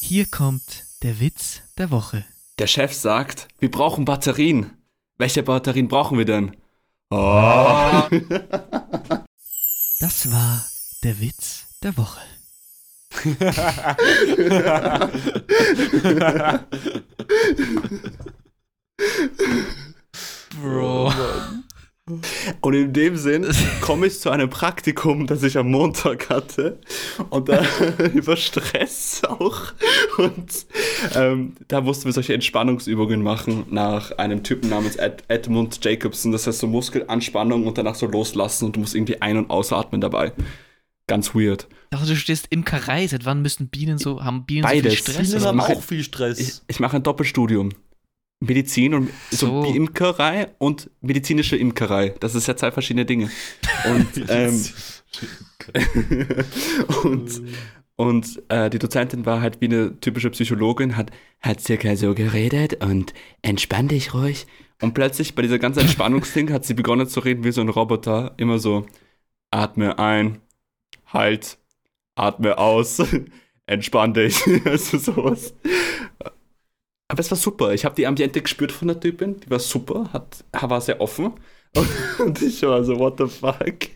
[0.00, 2.24] Hier kommt der Witz der Woche.
[2.58, 4.70] der Chef sagt, wir brauchen Batterien.
[5.22, 6.56] Welche Batterien brauchen wir denn?
[7.10, 8.02] Oh.
[10.00, 10.66] Das war
[11.04, 12.18] der Witz der Woche.
[20.60, 21.12] Bro.
[22.60, 23.46] Und in dem Sinn
[23.80, 26.78] komme ich zu einem Praktikum, das ich am Montag hatte.
[27.30, 27.62] Und da
[28.14, 29.72] über Stress auch.
[30.18, 30.66] Und
[31.14, 36.32] ähm, da mussten wir solche Entspannungsübungen machen nach einem Typen namens Ed Edmund Jacobson.
[36.32, 40.00] Das heißt so Muskelanspannung und danach so loslassen und du musst irgendwie ein- und ausatmen
[40.00, 40.32] dabei.
[41.08, 41.66] Ganz weird.
[41.90, 43.06] Dachte, du stehst Imkerei.
[43.06, 44.82] Seit wann müssen Bienen so, haben Bienen Beides.
[44.82, 45.26] so viel Stress?
[45.28, 46.38] Bienen oder haben mache- auch viel Stress.
[46.38, 47.70] Ich, ich mache ein Doppelstudium.
[48.42, 49.72] Medizin und so, So.
[49.72, 52.14] Imkerei und medizinische Imkerei.
[52.20, 53.30] Das ist ja zwei verschiedene Dinge.
[53.88, 54.64] Und, ähm,
[57.04, 57.42] und,
[57.96, 62.84] und äh, die Dozentin war halt wie eine typische Psychologin, hat, hat circa so geredet
[62.84, 64.46] und entspann dich ruhig.
[64.80, 68.34] Und plötzlich bei dieser ganzen Entspannungsding hat sie begonnen zu reden wie so ein Roboter.
[68.36, 68.86] Immer so,
[69.52, 70.40] atme ein,
[71.06, 71.58] halt,
[72.16, 73.00] atme aus,
[73.66, 74.42] entspann dich.
[74.64, 75.54] also sowas.
[77.12, 77.74] Aber es war super.
[77.74, 79.38] Ich habe die Ambiente gespürt von der Typin.
[79.38, 81.34] Die war super, hat, war sehr offen.
[82.18, 83.90] Und ich war so, what the fuck?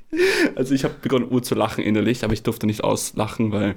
[0.54, 3.76] Also ich habe begonnen, Uhr zu lachen innerlich, aber ich durfte nicht auslachen, weil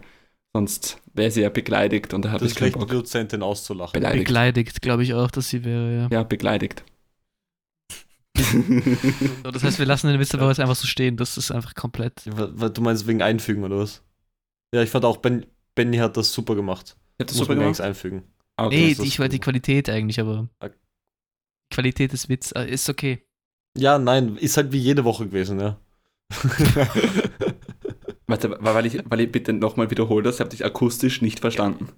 [0.52, 2.90] sonst wäre sie ja beleidigt und da habe das ich keinen Bock.
[2.90, 3.94] Dozentin auszulachen.
[3.94, 4.26] Beleidigt.
[4.26, 6.08] Begleitigt, glaube ich auch, dass sie wäre, ja.
[6.12, 6.84] Ja, beleidigt.
[8.36, 11.16] So, das heißt, wir lassen den Witz der Woche jetzt einfach so stehen.
[11.16, 12.26] Das ist einfach komplett.
[12.26, 14.02] Du meinst wegen Einfügen oder was?
[14.74, 16.98] Ja, ich fand auch, ben, Benny hat das super gemacht.
[17.20, 17.70] Hat das Muss super man gemacht?
[17.70, 18.24] nichts einfügen.
[18.68, 18.76] Okay.
[18.88, 19.40] Nee, das ich wollte die.
[19.40, 20.50] Qualität eigentlich, aber.
[20.60, 20.74] Ok.
[21.72, 23.24] Qualität des Witz äh, ist okay.
[23.78, 25.78] Ja, nein, ist halt wie jede Woche gewesen, ja.
[28.28, 31.90] Warte, weil ich, weil ich bitte nochmal wiederhole, das habe ich akustisch nicht verstanden.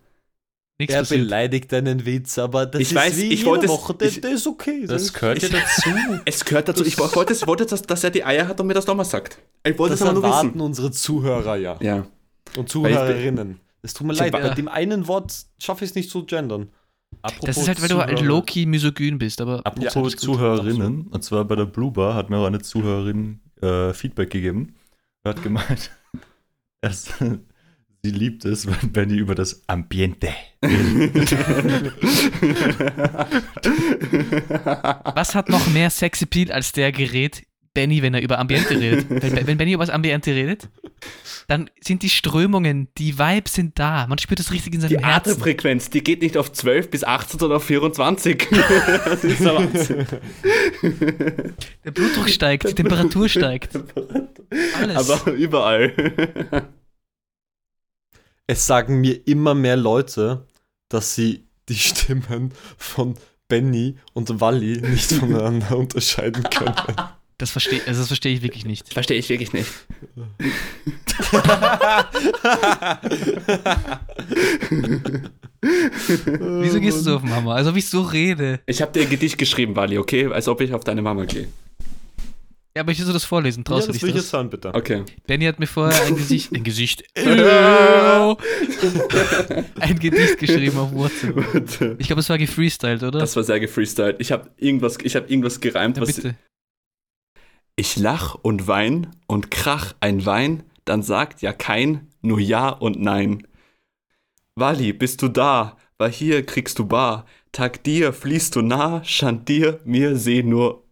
[0.80, 1.22] Nichts Er passiert.
[1.22, 3.94] beleidigt deinen Witz, aber das Ich ist weiß, wie ich jede Woche.
[3.94, 4.86] Der, ich- der ist okay.
[4.88, 5.90] Das gehört ja dazu.
[6.26, 6.86] Es gehört dazu.
[6.86, 9.38] Ich wollte, ich wollte dass, dass er die Eier hat und mir das nochmal sagt.
[9.64, 10.60] Ich wollte das es aber nur wissen.
[10.60, 11.78] unsere Zuhörer ja.
[11.82, 12.08] Ja.
[12.58, 13.60] Und Zuhörerinnen.
[13.84, 16.70] Es tut mir leid, bei dem einen Wort schaffe ich es nicht zu gendern.
[17.24, 20.20] Apropos Das ist halt, weil du halt Zuhörer- low-key misogyn bist, aber Apropos Ja.
[20.20, 24.76] Zuhörerinnen, und zwar bei der Blue Bar hat mir auch eine Zuhörerin äh, Feedback gegeben.
[25.24, 25.92] Und hat gemeint,
[26.82, 27.14] erst,
[28.04, 30.30] sie liebt es, wenn Benny über das Ambiente
[30.64, 31.32] redet.
[35.16, 39.10] was hat noch mehr Sexappeal als der Gerät Benny, wenn er über Ambiente redet?
[39.10, 40.70] wenn, wenn Benny über das Ambiente redet,
[41.48, 44.08] dann sind die Strömungen, die Vibes sind da.
[44.08, 45.32] Man spürt das richtig in seinem Die Herzen.
[45.32, 48.48] Atemfrequenz, die geht nicht auf 12 bis 18, sondern auf 24.
[49.06, 50.06] das ist der Wahnsinn.
[51.84, 53.78] Der Blutdruck steigt, die Temperatur steigt.
[54.80, 55.10] Alles.
[55.10, 56.68] Aber überall.
[58.48, 60.46] Es sagen mir immer mehr Leute,
[60.90, 63.16] dass sie die Stimmen von
[63.48, 66.76] Benny und Wally nicht voneinander unterscheiden können.
[67.42, 68.94] Das verstehe also das versteh ich wirklich nicht.
[68.94, 69.66] Verstehe ich wirklich nicht.
[75.62, 77.56] Wieso gehst du so auf Mama?
[77.56, 78.60] Also, wie ich so rede.
[78.66, 80.28] Ich habe dir ein Gedicht geschrieben, Wally, okay?
[80.28, 81.48] Als ob ich auf deine Mama gehe.
[82.76, 83.62] Ja, aber ich will so das vorlesen.
[83.62, 84.24] Ja, Traust du das dich will ich das?
[84.26, 84.74] jetzt hören, bitte.
[84.74, 85.04] Okay.
[85.28, 88.38] Benny hat mir vorher ein Gesicht, ein Gesicht, ein
[90.00, 92.00] Gedicht geschrieben auf WhatsApp.
[92.00, 93.20] Ich glaube, es war gefreestylt, oder?
[93.20, 94.16] Das war sehr gefreestylt.
[94.20, 96.22] Ich habe irgendwas, ich hab irgendwas gereimt, ja, was.
[97.76, 103.00] Ich lach und wein und krach ein Wein, dann sagt ja kein, nur ja und
[103.00, 103.48] nein.
[104.56, 105.78] Wally, bist du da?
[105.98, 107.26] War hier kriegst du bar.
[107.52, 110.84] Tag dir fließt du nah, schand dir, mir seh nur.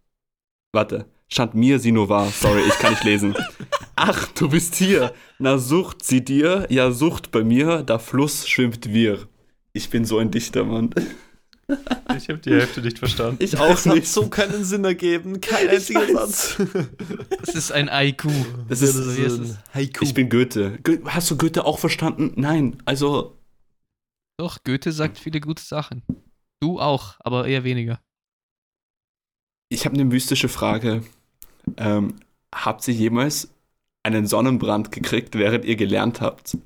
[0.71, 2.27] Warte, schand mir sie nur wahr.
[2.27, 3.35] Sorry, ich kann nicht lesen.
[3.95, 5.13] Ach, du bist hier.
[5.39, 9.27] Na, sucht sie dir, ja, sucht bei mir, da Fluss schwimmt wir.
[9.73, 10.91] Ich bin so ein Dichter, Mann.
[12.17, 13.43] Ich habe die Hälfte nicht verstanden.
[13.43, 14.07] Ich auch Das hat nicht.
[14.07, 15.39] so keinen Sinn ergeben.
[15.41, 16.57] Kein einziger Satz.
[17.39, 18.27] Das ist ein IQ.
[18.67, 19.57] Das ist, wie ist es?
[19.73, 20.03] Haiku.
[20.03, 20.79] ich bin Goethe.
[20.83, 22.33] Go- Hast du Goethe auch verstanden?
[22.35, 22.81] Nein.
[22.85, 23.37] Also,
[24.39, 26.03] Doch, Goethe sagt viele gute Sachen.
[26.61, 28.01] Du auch, aber eher weniger.
[29.69, 31.03] Ich habe eine mystische Frage.
[31.77, 32.15] Ähm,
[32.53, 33.49] habt ihr jemals
[34.03, 36.57] einen Sonnenbrand gekriegt, während ihr gelernt habt?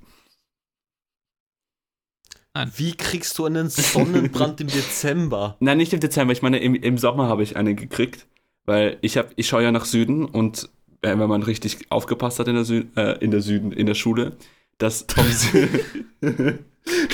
[2.75, 5.57] Wie kriegst du einen Sonnenbrand im Dezember?
[5.59, 6.33] Nein, nicht im Dezember.
[6.33, 8.27] Ich meine, im, im Sommer habe ich einen gekriegt,
[8.65, 10.69] weil ich habe, ich schaue ja nach Süden und
[11.01, 13.95] äh, wenn man richtig aufgepasst hat in der, Sü äh, in der Süden, in der
[13.95, 14.37] Schule,
[14.77, 15.67] dass vom Sü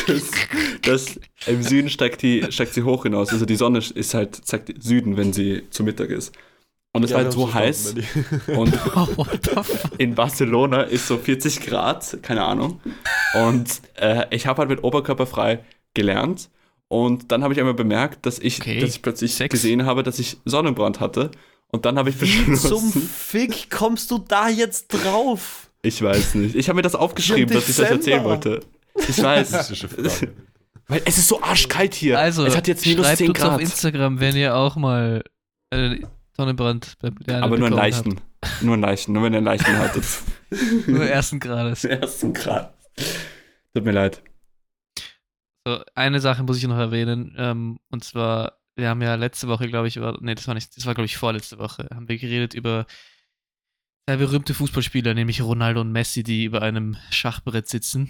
[0.08, 0.32] dass,
[0.82, 3.30] dass im Süden steigt, die, steigt sie hoch hinaus.
[3.30, 6.34] Also die Sonne ist halt, zeigt Süden, wenn sie zu Mittag ist.
[6.92, 9.92] Und es Ja, war halt so heiß verstanden, und Oh, what the fuck?
[10.00, 12.82] in Barcelona ist so 40 Grad, keine Ahnung.
[13.36, 15.64] Und äh, ich habe halt mit Oberkörper frei
[15.94, 16.50] gelernt.
[16.88, 18.80] Und dann habe ich einmal bemerkt, dass ich, Okay.
[18.80, 19.52] dass ich plötzlich Sex.
[19.52, 21.30] gesehen habe, dass ich Sonnenbrand hatte.
[21.72, 25.70] Und dann habe ich Wie zum beschlossen, Fick kommst du da jetzt drauf?
[25.84, 26.56] ich weiß nicht.
[26.56, 28.62] Ich habe mir das aufgeschrieben, dass ich das erzählen wollte.
[29.08, 29.52] Ich weiß.
[30.88, 32.18] Weil es ist so arschkalt hier.
[32.18, 33.62] Also, es hat jetzt minus schreibt 10 uns auf Grad.
[33.62, 35.24] Instagram, wenn ihr auch mal
[35.70, 35.98] äh,
[36.40, 38.22] Sonnenbrand Lernen Aber nur einen leichten.
[38.62, 39.12] Nur einen leichten.
[39.12, 40.06] Nur wenn ihr einen leichten hattet.
[40.06, 40.88] Habt.
[40.88, 41.84] Nur ersten Grades.
[41.84, 42.74] Ersten Grad.
[43.74, 44.24] Tut mir leid.
[45.68, 47.36] So, eine Sache muss ich noch erwähnen.
[47.38, 50.78] Ähm, und zwar, wir haben ja letzte Woche, glaube ich, war, nee, das war nicht,
[50.78, 52.86] das war, glaube ich, vorletzte Woche, haben wir geredet über
[54.08, 58.10] zwei berühmte Fußballspieler, nämlich Ronaldo und Messi, die über einem Schachbrett sitzen.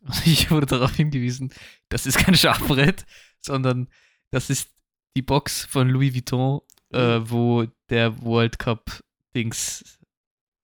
[0.00, 1.52] Und ich wurde darauf hingewiesen,
[1.88, 3.04] das ist kein Schachbrett,
[3.40, 3.88] sondern
[4.30, 4.70] das ist
[5.16, 6.60] die Box von Louis Vuitton,
[6.92, 9.98] äh, wo der World Cup-Dings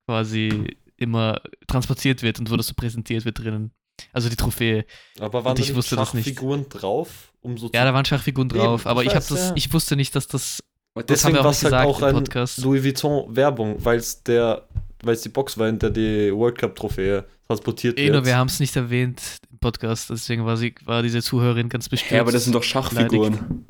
[0.06, 3.72] quasi immer transportiert wird und wo das so präsentiert wird drinnen.
[4.12, 4.84] Also die Trophäe.
[5.18, 5.96] Aber waren Und da ich nicht wusste.
[5.96, 7.32] Schachfiguren drauf?
[7.40, 9.52] Um so Ja, da waren Schachfiguren drauf, Eben, aber ich ich, hab weiß, das, ja.
[9.56, 10.62] ich wusste nicht, dass das.
[10.94, 12.58] Das haben Deswegen wir auch war nicht es halt gesagt auch im ein Podcast.
[12.58, 14.66] Louis Vuitton Werbung, weil es der,
[15.02, 18.14] weil es die Box war, in der die World Cup Trophäe transportiert Eh wird.
[18.14, 21.88] nur, wir haben es nicht erwähnt im Podcast, deswegen war, sie, war diese Zuhörerin ganz
[21.88, 22.12] bestürzt.
[22.12, 23.64] Ja, aber das sind doch Schachfiguren.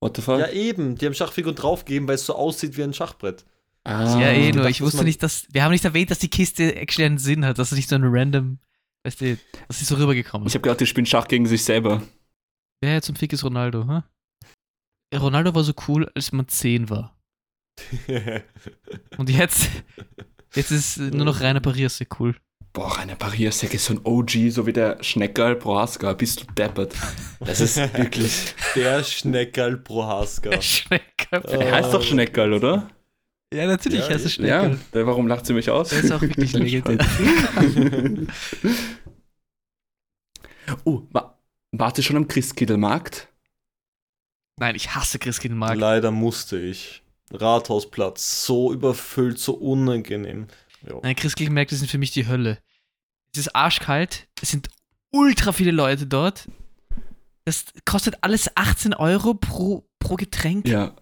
[0.00, 0.38] What the fuck?
[0.38, 3.44] ja eben, die haben Schachfiguren draufgegeben, weil es so aussieht wie ein Schachbrett.
[3.84, 4.20] Ah.
[4.20, 4.62] Ja, eh nur.
[4.62, 5.46] dachte, Ich dass wusste nicht, dass.
[5.50, 7.96] Wir haben nicht erwähnt, dass die Kiste actually einen Sinn hat, dass es nicht so
[7.96, 8.58] ein random.
[9.04, 9.38] Weißt du,
[9.68, 10.46] das ist so rübergekommen.
[10.46, 12.02] Ich habe gedacht, die spielen Schach gegen sich selber.
[12.80, 14.02] Wer zum Fick ist Ronaldo, hä?
[15.16, 17.16] Ronaldo war so cool, als man 10 war.
[19.16, 19.68] Und jetzt.
[20.54, 22.36] Jetzt ist nur noch Rainer Parias sehr cool.
[22.78, 26.12] Boah, Rainer Pariersack ist so ein OG, so wie der Schneckerl Prohaska.
[26.12, 26.94] Bist du deppert.
[27.40, 28.54] Das ist wirklich...
[28.76, 30.62] der Schneckerl Prohaska.
[30.62, 31.44] Schnecker.
[31.44, 32.88] Er heißt doch Schneckerl, oder?
[33.52, 35.00] Ja, natürlich Ja, hast du Ja, Schneckel.
[35.02, 35.88] äh, warum lacht sie mich aus?
[35.88, 37.04] Der ist auch wirklich legendär.
[40.84, 41.36] oh, wa
[41.72, 43.26] wart ihr schon am Christkindlmarkt?
[44.60, 45.78] Nein, ich hasse Christkindlmarkt.
[45.78, 47.02] Leider musste ich.
[47.32, 50.46] Rathausplatz, so überfüllt, so unangenehm.
[50.86, 51.00] Ja.
[51.02, 52.58] Nein, Christkindlmärkte sind für mich die Hölle.
[53.38, 54.68] Es ist arschkalt, es sind
[55.12, 56.48] ultra viele Leute dort.
[57.44, 60.66] Das kostet alles 18 Euro pro, pro Getränk.
[60.66, 60.96] Ja.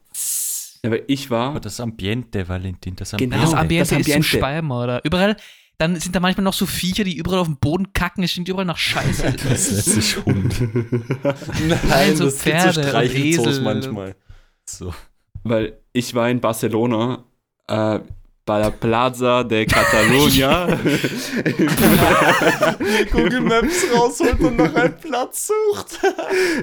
[0.85, 1.49] Aber ich war.
[1.51, 3.41] Aber das Ambiente, Valentin, das Genau.
[3.41, 3.59] Das Ambiente.
[3.59, 4.37] Ambiente, das ist zum Ambiente.
[4.37, 5.03] Speiben, oder?
[5.03, 5.37] Überall,
[5.79, 8.51] dann sind da manchmal noch so Viecher, die überall auf dem Boden kacken, es stinkt
[8.51, 9.35] überall nach Scheiße.
[9.49, 10.61] Das lässt sich Hund.
[11.89, 13.63] Nein, so das gibt Pferde so und Esel.
[13.63, 14.15] manchmal.
[14.67, 14.93] So.
[15.43, 17.25] Weil ich war in Barcelona
[17.67, 18.01] äh,
[18.47, 20.67] bei der Plaza de Catalunya.
[23.11, 25.99] Google Maps rausholt und nach einem Platz sucht.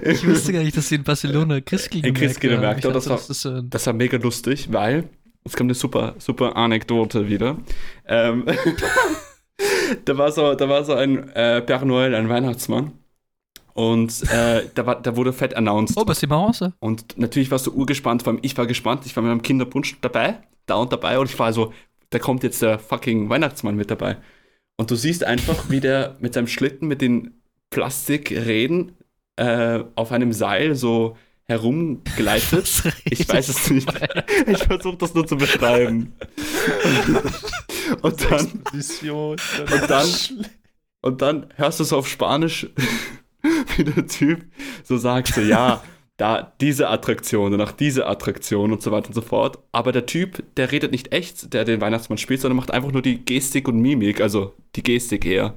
[0.02, 2.98] Ich wusste gar nicht, dass sie in Barcelona Christkindlmärkte In Christkindlmärkte, haben.
[2.98, 5.10] Ich das war- das ist Das war mega lustig, weil
[5.44, 7.58] es kommt eine super, super Anekdote wieder.
[8.08, 8.46] Ähm,
[10.06, 12.94] da, war so, da war so ein äh, Père Noël, ein Weihnachtsmann.
[13.74, 15.98] Und äh, da, war, da wurde fett announced.
[15.98, 16.28] Oh, was die
[16.80, 19.98] Und natürlich warst du urgespannt, vor allem ich war gespannt, ich war mit meinem Kinderpunsch
[20.00, 21.74] dabei, da und dabei und ich war so,
[22.10, 24.18] da kommt jetzt der fucking Weihnachtsmann mit dabei.
[24.78, 28.94] Und du siehst einfach, wie der mit seinem Schlitten, mit den Plastikräden
[29.36, 32.84] äh, auf einem Seil so herumgleitet.
[33.06, 33.90] Ich weiß es nicht.
[34.48, 36.14] Ich versuche das nur zu beschreiben.
[38.02, 38.62] Und dann,
[39.72, 40.08] und dann,
[41.02, 42.68] und dann hörst du so auf Spanisch,
[43.76, 44.46] wie der Typ
[44.84, 45.84] so sagt, so ja,
[46.18, 49.60] da diese Attraktion, danach diese Attraktion und so weiter und so fort.
[49.72, 53.02] Aber der Typ, der redet nicht echt, der den Weihnachtsmann spielt, sondern macht einfach nur
[53.02, 55.56] die Gestik und Mimik, also die Gestik eher.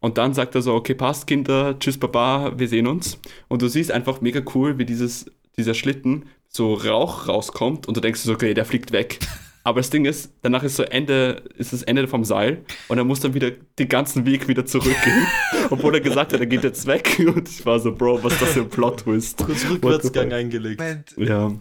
[0.00, 3.18] Und dann sagt er so, okay, passt, Kinder, tschüss, Baba, wir sehen uns.
[3.48, 8.00] Und du siehst einfach mega cool, wie dieses, dieser Schlitten so Rauch rauskommt und du
[8.00, 9.18] denkst so, okay, der fliegt weg.
[9.66, 13.04] Aber das Ding ist, danach ist so Ende, ist das Ende vom Seil und er
[13.04, 15.26] muss dann wieder den ganzen Weg wieder zurückgehen.
[15.70, 17.18] obwohl er gesagt hat, er geht jetzt weg.
[17.34, 19.38] Und ich war so, Bro, was ist das für ein Plot-Twist?
[19.38, 20.82] Kurz Rückwärtsgang eingelegt.
[21.16, 21.52] Ja.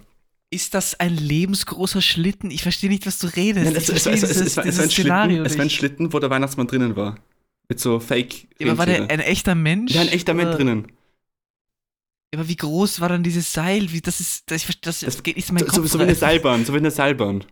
[0.49, 2.51] Ist das ein lebensgroßer Schlitten?
[2.51, 3.65] Ich verstehe nicht, was du redest.
[3.65, 5.63] Nein, es, es, es, es, dieses, es, war, es, war ein Szenario Schlitten, es war
[5.65, 5.69] ein.
[5.69, 7.15] Schlitten, wo der Weihnachtsmann drinnen war.
[7.69, 8.47] Mit so Fake.
[8.61, 9.93] Aber war der ein echter Mensch?
[9.93, 10.91] Ja, ein echter Mensch drinnen.
[12.35, 13.91] Aber wie groß war dann dieses Seil?
[13.91, 15.97] Wie, das ist, das, ich verstehe- das, das geht nicht in meinen So, Kopf so,
[15.97, 16.15] so wie eine.
[16.15, 17.45] Seilbahn, so wie eine Seilbahn.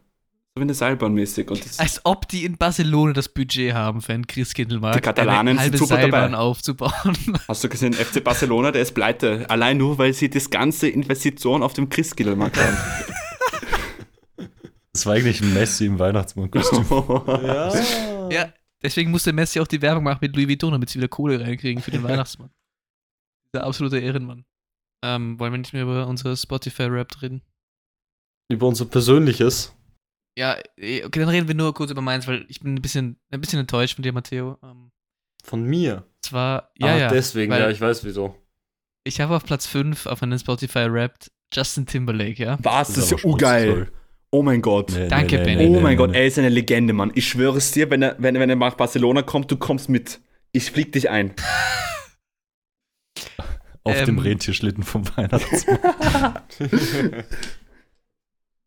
[0.54, 1.49] So wie eine Seilbahn mäßig.
[1.49, 4.97] Und das, Als ob die in Barcelona das Budget haben für einen Christkindlmarkt.
[4.97, 6.43] Die Katalanen eine halbe sind super Seilbahn dabei.
[6.43, 7.16] aufzubauen.
[7.47, 9.49] hast du gesehen, FC Barcelona, der ist pleite.
[9.49, 12.78] Allein nur, weil sie das ganze Investition auf dem Christkindlmarkt haben.
[14.93, 16.86] Das war eigentlich ein Messi im Weihnachtsmannkostüm.
[17.47, 18.30] Ja.
[18.30, 21.39] ja, deswegen musste Messi auch die Werbung machen mit Louis Vuitton, damit sie wieder Kohle
[21.39, 22.49] reinkriegen für den Weihnachtsmann.
[23.54, 24.43] Der absolute Ehrenmann.
[25.02, 27.41] Ähm, wollen wir nicht mehr über unser Spotify-Rap reden?
[28.49, 29.74] Über unser Persönliches.
[30.38, 33.17] Ja, eh, okay, dann reden wir nur kurz über meins, weil ich bin ein bisschen,
[33.32, 34.57] ein bisschen enttäuscht von dir, Matteo.
[34.63, 34.91] Ähm,
[35.43, 36.05] Von mir.
[36.21, 38.36] zwar, ja, ah, ja, deswegen, ja, ich weiß wieso.
[39.03, 41.17] ich habe auf Platz 5 auf meinen Spotify-Rap
[41.53, 42.57] Justin Timberlake, ja.
[42.61, 42.93] Was?
[42.93, 43.91] Das ist ja toll.
[44.34, 44.93] Oh mein Gott.
[44.93, 45.69] Nee, Danke, nee, Benny.
[45.69, 47.11] nee, Oh mein nee, Gott, er ist eine Legende, Mann.
[47.15, 50.21] Ich schwöre es dir, wenn er, wenn, wenn er nach Barcelona kommt, du kommst mit.
[50.53, 51.34] Ich flieg dich ein.
[53.84, 54.23] Auf dem Ähm.
[54.23, 55.79] Rentierschlitten vom Weihnachtsmann.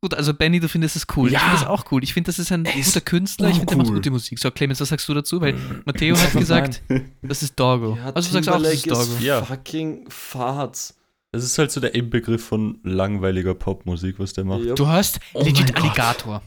[0.05, 1.32] Gut, also Benny, du findest es cool.
[1.32, 1.38] Ja.
[1.38, 2.05] Ich finde das auch cool.
[2.05, 3.48] Ich finde, das ist ein ist guter Künstler.
[3.48, 4.38] Ich finde, der macht gute Musik.
[4.38, 5.40] So, Clemens, was sagst du dazu?
[5.40, 5.55] Weil
[5.86, 6.82] Matteo hat gesagt,
[7.22, 7.96] das ist Doggo.
[7.96, 9.16] Ja, also du sagst auch, das ist Doggo.
[9.20, 9.42] Ja.
[9.42, 10.92] fucking Fahrt.
[11.32, 14.64] Das ist halt so der Inbegriff von langweiliger Popmusik, was der macht.
[14.64, 14.74] Ja.
[14.74, 15.82] Du hörst Oh legit Gott.
[15.82, 16.42] Alligator.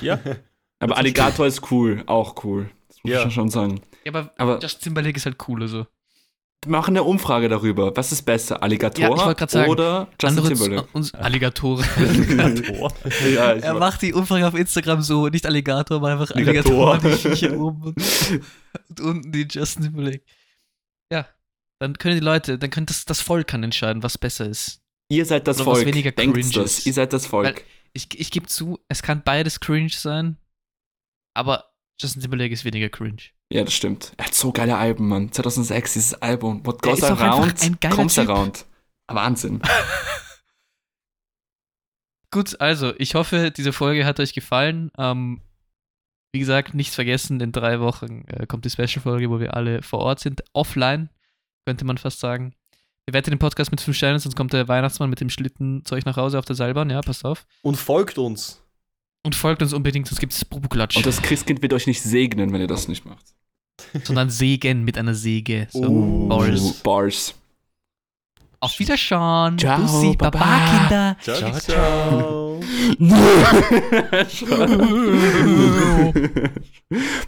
[0.00, 0.18] Ja.
[0.78, 2.70] Aber Alligator ist cool, auch cool.
[2.88, 3.26] Das muss Ja.
[3.26, 3.82] ich schon sagen.
[4.06, 5.86] Ja, aber, Aber Justin Timberlake ist halt cool, also.
[6.66, 7.96] Machen eine Umfrage darüber.
[7.96, 10.88] Was ist besser, Alligator Ja, sagen, oder Justin Timberlake?
[10.92, 11.84] uns Alligatoren.
[13.34, 16.94] ja, er war- macht die Umfrage auf Instagram so, nicht Alligator, aber einfach Alligator.
[16.94, 20.22] Alligatoren, die Viecher oben und, unten die Justin Timberlake.
[21.12, 21.26] Ja,
[21.80, 24.80] dann können die Leute, dann könnte das, das Volk kann entscheiden, was besser ist.
[25.10, 25.86] Ihr seid das Oder was Volk.
[25.88, 26.78] weniger Denkt cringe das.
[26.78, 26.86] ist.
[26.86, 27.46] Ihr seid das Volk.
[27.46, 27.62] Weil-
[27.92, 30.38] Ich, ich gebe zu, es kann beides cringe sein,
[31.34, 31.64] aber
[32.00, 33.22] Justin Timberlake ist weniger cringe.
[33.50, 34.12] Ja, das stimmt.
[34.16, 35.30] Er hat so geile Alben, Mann.
[35.30, 36.64] 2006, dieses Album.
[36.66, 38.28] What goes around, comes Typ.
[38.28, 38.66] around.
[39.06, 39.60] Wahnsinn.
[42.30, 44.90] Gut, also ich hoffe, diese Folge hat euch gefallen.
[44.98, 45.40] Ähm,
[46.32, 50.00] wie gesagt, nichts vergessen, in drei Wochen äh, kommt die Special-Folge, wo wir alle vor
[50.00, 50.42] Ort sind.
[50.52, 51.10] Offline,
[51.64, 52.54] könnte man fast sagen.
[53.06, 56.06] Bewertet den Podcast mit 5 Sternen, sonst kommt der Weihnachtsmann mit dem Schlitten zu euch
[56.06, 56.90] nach Hause auf der Seilbahn.
[56.90, 57.46] Ja, passt auf.
[57.62, 58.63] Und folgt uns.
[59.24, 60.96] Und folgt uns unbedingt, sonst gibt es Bubuklatsch.
[60.96, 63.24] Und das Christkind wird euch nicht segnen, wenn ihr das nicht macht.
[64.04, 65.66] Sondern Segen mit einer Säge.
[65.72, 66.28] So, Oh.
[66.28, 66.72] Bars.
[66.82, 67.34] Bars.
[68.60, 69.58] Auf Wiederschauen.
[69.58, 70.38] Ciao, Bussi, Baba.
[70.38, 71.16] Baba, Kinder.
[71.20, 72.60] Ciao, Ciao, ciao.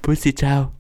[0.02, 0.72] Pussy, ciao.